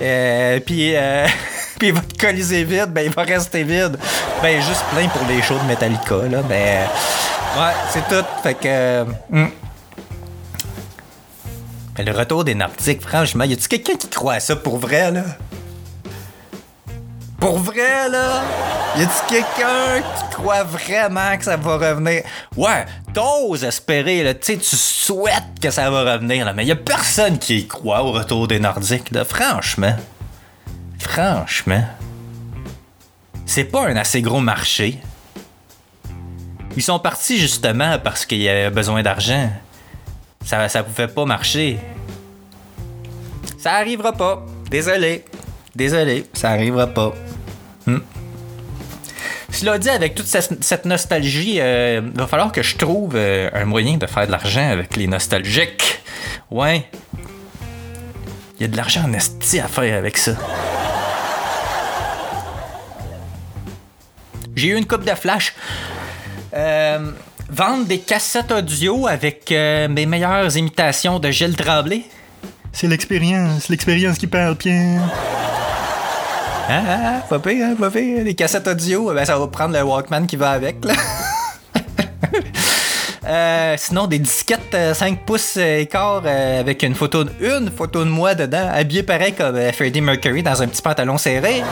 Euh, 0.00 0.58
puis, 1.82 1.90
euh, 1.90 1.94
puis 1.94 2.00
votre 2.02 2.16
colisée 2.16 2.64
vide, 2.64 2.90
ben 2.90 3.02
il 3.02 3.10
va 3.10 3.22
rester 3.22 3.64
vide. 3.64 3.98
Ben 4.40 4.60
juste 4.62 4.84
plein 4.92 5.08
pour 5.08 5.26
les 5.26 5.42
shows 5.42 5.58
de 5.58 5.66
Metallica, 5.66 6.16
là. 6.30 6.42
Ben, 6.42 6.86
ouais, 7.58 7.72
c'est 7.90 8.06
tout. 8.08 8.24
Fait 8.42 8.54
que. 8.54 8.60
euh, 8.64 9.04
hmm. 9.30 9.48
Le 11.98 12.12
retour 12.12 12.42
des 12.44 12.54
Nordiques, 12.54 13.02
franchement, 13.02 13.44
y 13.44 13.52
a-tu 13.52 13.68
quelqu'un 13.68 13.96
qui 13.96 14.08
croit 14.08 14.34
à 14.34 14.40
ça 14.40 14.56
pour 14.56 14.78
vrai, 14.78 15.10
là? 15.10 15.24
Pour 17.38 17.58
vrai, 17.58 18.08
là? 18.08 18.42
Y 18.96 19.02
a-tu 19.02 19.34
quelqu'un 19.34 20.00
qui 20.00 20.34
croit 20.34 20.62
vraiment 20.62 21.36
que 21.36 21.44
ça 21.44 21.56
va 21.56 21.76
revenir? 21.76 22.22
Ouais, 22.56 22.86
t'oses 23.12 23.64
espérer, 23.64 24.22
là. 24.22 24.34
Tu 24.34 24.54
sais, 24.54 24.58
tu 24.58 24.76
souhaites 24.76 25.60
que 25.60 25.70
ça 25.70 25.90
va 25.90 26.14
revenir, 26.14 26.46
là. 26.46 26.54
Mais 26.54 26.64
y 26.64 26.72
a 26.72 26.76
personne 26.76 27.38
qui 27.38 27.66
croit 27.66 28.02
au 28.02 28.12
retour 28.12 28.48
des 28.48 28.58
Nordiques, 28.58 29.10
là. 29.10 29.24
Franchement. 29.24 29.94
Franchement. 31.02 31.84
C'est 33.44 33.64
pas 33.64 33.88
un 33.88 33.96
assez 33.96 34.22
gros 34.22 34.40
marché. 34.40 34.98
Ils 36.76 36.82
sont 36.82 36.98
partis 36.98 37.38
justement 37.38 37.98
parce 37.98 38.24
qu'il 38.24 38.38
y 38.38 38.48
avait 38.48 38.70
besoin 38.70 39.02
d'argent. 39.02 39.50
Ça, 40.44 40.68
ça 40.68 40.82
pouvait 40.82 41.08
pas 41.08 41.24
marcher. 41.24 41.78
Ça 43.58 43.74
arrivera 43.74 44.12
pas. 44.12 44.46
Désolé. 44.70 45.24
Désolé, 45.74 46.26
ça 46.32 46.50
arrivera 46.50 46.86
pas. 46.86 47.12
Hmm. 47.86 47.98
Cela 49.50 49.78
dit, 49.78 49.90
avec 49.90 50.14
toute 50.14 50.26
cette, 50.26 50.84
nostalgie, 50.86 51.60
euh, 51.60 52.00
il 52.04 52.18
va 52.18 52.26
falloir 52.26 52.52
que 52.52 52.62
je 52.62 52.76
trouve 52.76 53.12
euh, 53.16 53.50
un 53.52 53.64
moyen 53.64 53.96
de 53.98 54.06
faire 54.06 54.26
de 54.26 54.32
l'argent 54.32 54.70
avec 54.70 54.96
les 54.96 55.06
nostalgiques. 55.06 56.00
Ouais. 56.50 56.88
Il 58.58 58.62
y 58.62 58.64
a 58.64 58.68
de 58.68 58.76
l'argent 58.76 59.02
en 59.04 59.12
esti 59.12 59.60
à 59.60 59.68
faire 59.68 59.98
avec 59.98 60.16
ça. 60.16 60.36
J'ai 64.54 64.68
eu 64.68 64.76
une 64.76 64.86
coupe 64.86 65.04
de 65.04 65.14
flash. 65.14 65.54
Euh, 66.54 67.10
vendre 67.48 67.86
des 67.86 67.98
cassettes 67.98 68.52
audio 68.52 69.06
avec 69.06 69.50
euh, 69.50 69.88
mes 69.88 70.06
meilleures 70.06 70.56
imitations 70.56 71.18
de 71.18 71.30
Gilles 71.30 71.56
Tremblay. 71.56 72.02
C'est 72.72 72.86
l'expérience, 72.86 73.68
l'expérience 73.68 74.18
qui 74.18 74.26
parle, 74.26 74.56
Pierre. 74.56 75.02
Ah, 76.68 76.82
ah, 76.86 76.98
ah, 77.04 77.26
pas 77.28 77.38
pire, 77.38 77.66
hein, 77.66 77.74
pas 77.78 77.90
pire. 77.90 78.24
Les 78.24 78.34
cassettes 78.34 78.68
audio, 78.68 79.12
ben, 79.12 79.24
ça 79.24 79.38
va 79.38 79.46
prendre 79.48 79.74
le 79.76 79.82
Walkman 79.82 80.26
qui 80.26 80.36
va 80.36 80.50
avec, 80.50 80.84
là. 80.84 80.94
Euh, 83.24 83.76
sinon, 83.78 84.08
des 84.08 84.18
disquettes 84.18 84.74
euh, 84.74 84.94
5 84.94 85.24
pouces 85.24 85.56
et 85.56 85.86
quart 85.86 86.22
euh, 86.26 86.60
avec 86.60 86.82
une 86.82 86.94
photo, 86.94 87.22
de, 87.22 87.30
une 87.40 87.70
photo 87.70 88.04
de 88.04 88.10
moi 88.10 88.34
dedans, 88.34 88.68
habillé 88.72 89.04
pareil 89.04 89.32
comme 89.32 89.56
Freddie 89.72 90.00
Mercury 90.00 90.42
dans 90.42 90.60
un 90.60 90.66
petit 90.66 90.82
pantalon 90.82 91.18
serré. 91.18 91.62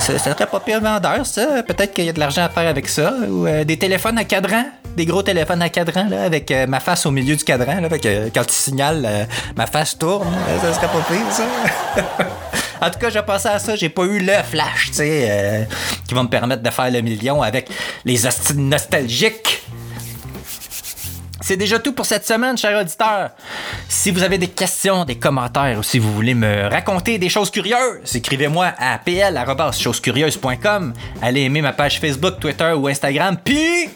C'est 0.00 0.34
très 0.34 0.46
pas 0.46 0.60
pire 0.60 0.80
vendeur, 0.80 1.26
ça. 1.26 1.62
Peut-être 1.62 1.92
qu'il 1.92 2.04
y 2.04 2.08
a 2.08 2.12
de 2.12 2.20
l'argent 2.20 2.42
à 2.42 2.48
faire 2.48 2.68
avec 2.68 2.88
ça. 2.88 3.14
Ou 3.28 3.46
euh, 3.46 3.64
des 3.64 3.76
téléphones 3.76 4.18
à 4.18 4.24
cadran. 4.24 4.64
Des 4.96 5.06
gros 5.06 5.22
téléphones 5.22 5.62
à 5.62 5.68
cadran, 5.70 6.06
là, 6.08 6.24
avec 6.24 6.50
euh, 6.50 6.66
ma 6.66 6.80
face 6.80 7.06
au 7.06 7.10
milieu 7.10 7.34
du 7.34 7.44
cadran. 7.44 7.80
Là, 7.80 7.88
fait 7.88 7.98
que, 7.98 8.08
euh, 8.08 8.28
quand 8.34 8.44
tu 8.44 8.54
signales, 8.54 9.04
euh, 9.06 9.24
ma 9.56 9.66
face 9.66 9.96
tourne. 9.96 10.28
Ça 10.60 10.74
serait 10.74 10.86
pas 10.86 11.04
pire, 11.08 11.32
ça. 11.32 11.44
En 12.82 12.90
tout 12.90 12.98
cas, 12.98 13.10
j'ai 13.10 13.22
passé 13.22 13.48
à 13.48 13.60
ça, 13.60 13.76
j'ai 13.76 13.90
pas 13.90 14.02
eu 14.02 14.18
le 14.18 14.32
flash, 14.42 14.86
tu 14.86 14.94
sais, 14.94 15.68
qui 16.08 16.14
va 16.14 16.24
me 16.24 16.28
permettre 16.28 16.64
de 16.64 16.70
faire 16.70 16.90
le 16.90 17.00
million 17.00 17.40
avec 17.40 17.70
les 18.04 18.18
nostalgiques. 18.56 19.62
C'est 21.52 21.58
déjà 21.58 21.78
tout 21.78 21.92
pour 21.92 22.06
cette 22.06 22.26
semaine, 22.26 22.56
chers 22.56 22.80
auditeurs. 22.80 23.28
Si 23.86 24.10
vous 24.10 24.22
avez 24.22 24.38
des 24.38 24.48
questions, 24.48 25.04
des 25.04 25.16
commentaires 25.16 25.78
ou 25.78 25.82
si 25.82 25.98
vous 25.98 26.10
voulez 26.10 26.32
me 26.32 26.70
raconter 26.70 27.18
des 27.18 27.28
choses 27.28 27.50
curieuses, 27.50 28.16
écrivez-moi 28.16 28.72
à 28.78 28.96
pl.chosescurieuses.com. 28.96 30.94
Allez 31.20 31.42
aimer 31.42 31.60
ma 31.60 31.74
page 31.74 32.00
Facebook, 32.00 32.40
Twitter 32.40 32.72
ou 32.72 32.88
Instagram, 32.88 33.36
puis 33.44 33.90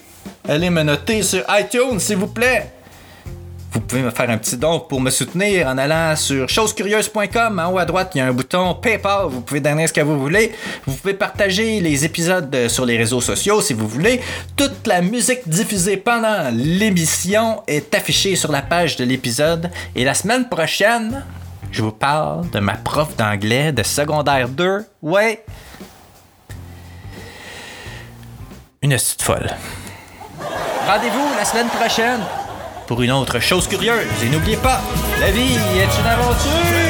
allez 0.47 0.69
me 0.69 0.83
noter 0.83 1.23
sur 1.23 1.43
iTunes, 1.49 1.99
s'il 1.99 2.17
vous 2.17 2.27
plaît. 2.27 2.76
Vous 3.71 3.81
pouvez 3.81 4.01
me 4.01 4.11
faire 4.11 4.29
un 4.29 4.37
petit 4.37 4.55
don 4.55 4.79
pour 4.79 5.01
me 5.01 5.09
soutenir 5.09 5.67
en 5.67 5.77
allant 5.77 6.15
sur 6.15 6.47
chosescurieuses.com. 6.47 7.59
En 7.59 7.71
haut 7.73 7.77
à 7.77 7.85
droite, 7.85 8.11
il 8.15 8.19
y 8.19 8.21
a 8.21 8.27
un 8.27 8.31
bouton 8.31 8.73
PayPal. 8.75 9.27
Vous 9.27 9.41
pouvez 9.41 9.59
donner 9.59 9.87
ce 9.87 9.93
que 9.93 10.01
vous 10.01 10.19
voulez. 10.19 10.53
Vous 10.85 10.95
pouvez 10.95 11.13
partager 11.13 11.81
les 11.81 12.05
épisodes 12.05 12.53
euh, 12.55 12.69
sur 12.69 12.85
les 12.85 12.97
réseaux 12.97 13.21
sociaux 13.21 13.61
si 13.61 13.73
vous 13.73 13.87
voulez. 13.87 14.21
Toute 14.55 14.87
la 14.87 15.01
musique 15.01 15.47
diffusée 15.47 15.97
pendant 15.97 16.49
l'émission 16.53 17.61
est 17.67 17.93
affichée 17.93 18.35
sur 18.35 18.51
la 18.51 18.61
page 18.61 18.95
de 18.95 19.03
l'épisode. 19.03 19.69
Et 19.95 20.05
la 20.05 20.13
semaine 20.13 20.47
prochaine, 20.47 21.23
je 21.71 21.81
vous 21.81 21.91
parle 21.91 22.49
de 22.49 22.59
ma 22.59 22.75
prof 22.75 23.15
d'anglais 23.17 23.73
de 23.73 23.83
secondaire 23.83 24.47
2. 24.47 24.85
Ouais. 25.01 25.43
Une 28.81 28.91
petite 28.91 29.21
folle. 29.21 29.49
Rendez-vous 30.87 31.35
la 31.37 31.43
semaine 31.43 31.67
prochaine 31.67 32.21
pour 32.87 33.01
une 33.01 33.11
autre 33.11 33.39
chose 33.39 33.67
curieuse. 33.67 34.07
Et 34.23 34.29
n'oubliez 34.29 34.57
pas, 34.57 34.81
la 35.19 35.29
vie 35.29 35.55
est 35.77 35.99
une 35.99 36.07
aventure! 36.07 36.86